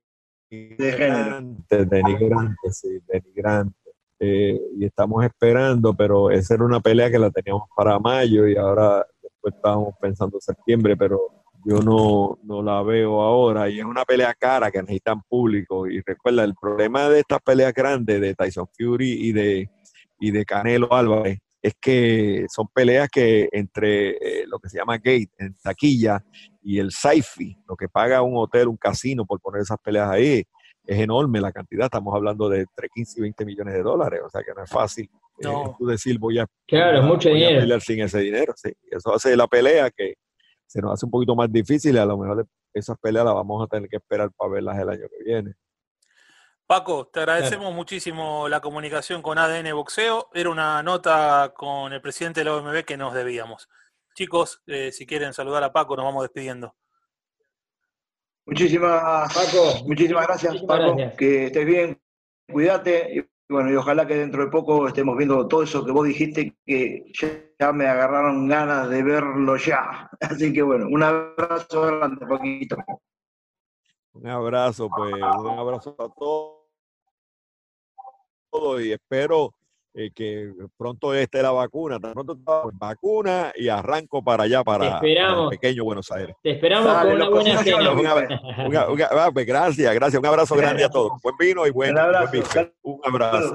género. 0.80 1.56
Denigrante, 1.70 2.72
sí, 2.72 3.00
denigrante. 3.08 3.76
Eh, 4.20 4.60
y 4.78 4.86
estamos 4.86 5.24
esperando, 5.24 5.94
pero 5.94 6.32
esa 6.32 6.56
era 6.56 6.66
una 6.66 6.80
pelea 6.80 7.12
que 7.12 7.20
la 7.20 7.30
teníamos 7.30 7.70
para 7.76 8.00
mayo 8.00 8.48
y 8.48 8.58
ahora 8.58 9.06
después 9.22 9.54
estábamos 9.54 9.94
pensando 10.02 10.40
septiembre, 10.42 10.98
pero 10.98 11.20
yo 11.64 11.80
no, 11.82 12.40
no 12.44 12.64
la 12.64 12.82
veo 12.82 13.22
ahora 13.22 13.70
y 13.70 13.80
es 13.80 13.86
una 13.86 14.06
pelea 14.06 14.34
cara 14.34 14.72
que 14.72 14.82
necesitan 14.82 15.22
público 15.22 15.88
y 15.88 16.02
recuerda 16.02 16.44
el 16.44 16.56
problema 16.56 17.10
de 17.10 17.20
estas 17.20 17.42
peleas 17.42 17.74
grandes 17.74 18.20
de 18.20 18.34
Tyson 18.34 18.68
Fury 18.76 19.28
y 19.28 19.32
de, 19.34 19.70
y 20.20 20.32
de 20.32 20.46
Canelo 20.46 20.92
Álvarez 20.92 21.40
es 21.68 21.76
que 21.80 22.46
son 22.54 22.68
peleas 22.74 23.10
que 23.10 23.50
entre 23.52 24.12
eh, 24.12 24.46
lo 24.48 24.60
que 24.60 24.70
se 24.70 24.78
llama 24.78 24.98
gate 24.98 25.30
en 25.38 25.56
taquilla 25.62 26.24
y 26.62 26.80
el 26.80 26.92
sci 26.92 27.58
lo 27.68 27.76
que 27.76 27.90
paga 27.90 28.22
un 28.22 28.38
hotel, 28.38 28.68
un 28.68 28.78
casino 28.78 29.26
por 29.26 29.40
poner 29.40 29.62
esas 29.62 29.78
peleas 29.80 30.10
ahí, 30.10 30.44
es 30.86 31.00
enorme 31.00 31.42
la 31.42 31.52
cantidad. 31.52 31.86
Estamos 31.86 32.16
hablando 32.16 32.48
de 32.50 32.62
entre 32.62 32.88
15 32.90 33.20
y 33.20 33.22
20 33.22 33.46
millones 33.46 33.74
de 33.74 33.84
dólares, 33.84 34.22
o 34.26 34.30
sea 34.30 34.42
que 34.42 34.54
no 34.56 34.64
es 34.64 34.70
fácil 34.70 35.10
eh, 35.40 35.48
tú 35.78 35.86
decir 35.86 36.18
voy 36.18 36.40
a, 36.40 36.48
claro, 36.66 37.04
mucho 37.04 37.30
dinero. 37.30 37.60
pelear 37.60 37.82
sin 37.82 38.02
ese 38.02 38.20
dinero. 38.20 38.54
Sí. 38.56 38.72
Eso 38.90 39.14
hace 39.14 39.36
la 39.36 39.48
pelea 39.48 39.92
que 39.92 40.16
se 40.66 40.82
nos 40.82 40.94
hace 40.94 41.06
un 41.06 41.12
poquito 41.12 41.36
más 41.36 41.52
difícil 41.52 41.96
y 41.96 42.00
a 42.00 42.06
lo 42.06 42.18
mejor 42.18 42.48
esas 42.74 42.98
peleas 42.98 43.26
las 43.26 43.34
vamos 43.34 43.64
a 43.64 43.68
tener 43.68 43.90
que 43.90 43.98
esperar 43.98 44.32
para 44.36 44.52
verlas 44.52 44.80
el 44.80 44.90
año 44.90 45.06
que 45.10 45.24
viene. 45.24 45.54
Paco, 46.68 47.08
te 47.08 47.22
agradecemos 47.22 47.74
muchísimo 47.74 48.50
la 48.50 48.60
comunicación 48.60 49.22
con 49.22 49.38
ADN 49.38 49.74
Boxeo. 49.74 50.30
Era 50.34 50.50
una 50.50 50.84
nota 50.84 51.54
con 51.56 51.94
el 51.94 52.02
presidente 52.02 52.42
de 52.42 52.44
la 52.44 52.58
OMB 52.58 52.84
que 52.84 52.98
nos 52.98 53.14
debíamos. 53.14 53.70
Chicos, 54.14 54.62
eh, 54.68 54.92
si 54.92 55.06
quieren 55.06 55.34
saludar 55.34 55.64
a 55.64 55.72
Paco, 55.72 55.96
nos 55.96 56.04
vamos 56.04 56.24
despidiendo. 56.24 56.76
Muchísimas, 58.46 59.34
Paco, 59.34 59.86
muchísimas 59.86 60.28
gracias, 60.28 60.62
Paco. 60.64 60.98
Que 61.18 61.46
estés 61.46 61.66
bien, 61.66 62.02
cuídate. 62.52 63.16
Y 63.16 63.30
bueno, 63.48 63.72
y 63.72 63.76
ojalá 63.78 64.06
que 64.06 64.16
dentro 64.16 64.44
de 64.44 64.52
poco 64.52 64.90
estemos 64.90 65.16
viendo 65.16 65.48
todo 65.48 65.64
eso 65.64 65.86
que 65.86 65.92
vos 65.94 66.06
dijiste, 66.06 66.54
que 66.66 67.06
ya 67.58 67.72
me 67.72 67.88
agarraron 67.88 68.46
ganas 68.46 68.90
de 68.90 69.04
verlo 69.04 69.56
ya. 69.56 70.10
Así 70.20 70.52
que 70.52 70.64
bueno, 70.64 70.88
un 70.90 71.02
abrazo 71.02 71.82
grande, 71.84 72.28
poquito. 72.28 72.76
Un 74.12 74.28
abrazo, 74.28 74.90
pues, 74.90 75.14
un 75.14 75.60
abrazo 75.60 75.96
a 75.98 76.10
todos 76.10 76.57
y 78.80 78.92
espero 78.92 79.54
eh, 79.94 80.12
que 80.14 80.52
pronto 80.78 81.14
esté 81.14 81.42
la 81.42 81.52
vacuna. 81.52 82.00
Pronto 82.00 82.38
vacuna 82.74 83.52
y 83.56 83.68
arranco 83.68 84.24
para 84.24 84.44
allá, 84.44 84.64
para, 84.64 85.00
el 85.00 85.50
pequeño 85.50 85.84
Buenos 85.84 86.12
Aires. 86.12 86.36
Te 86.44 86.52
esperamos 86.52 86.94
con 87.02 87.14
una 87.14 87.30
buena 87.30 87.64
cena. 87.64 87.96
Pues, 89.34 89.46
gracias, 89.46 89.96
gracias. 89.96 90.20
Un 90.20 90.26
abrazo 90.26 90.56
grande 90.56 90.84
a 90.84 90.90
todos. 90.90 91.14
Buen 91.24 91.36
vino 91.38 91.66
y 91.66 91.72
buen, 91.72 91.92
un 91.92 91.98
abrazo. 91.98 92.32
Un 92.84 93.02
abrazo. 93.04 93.54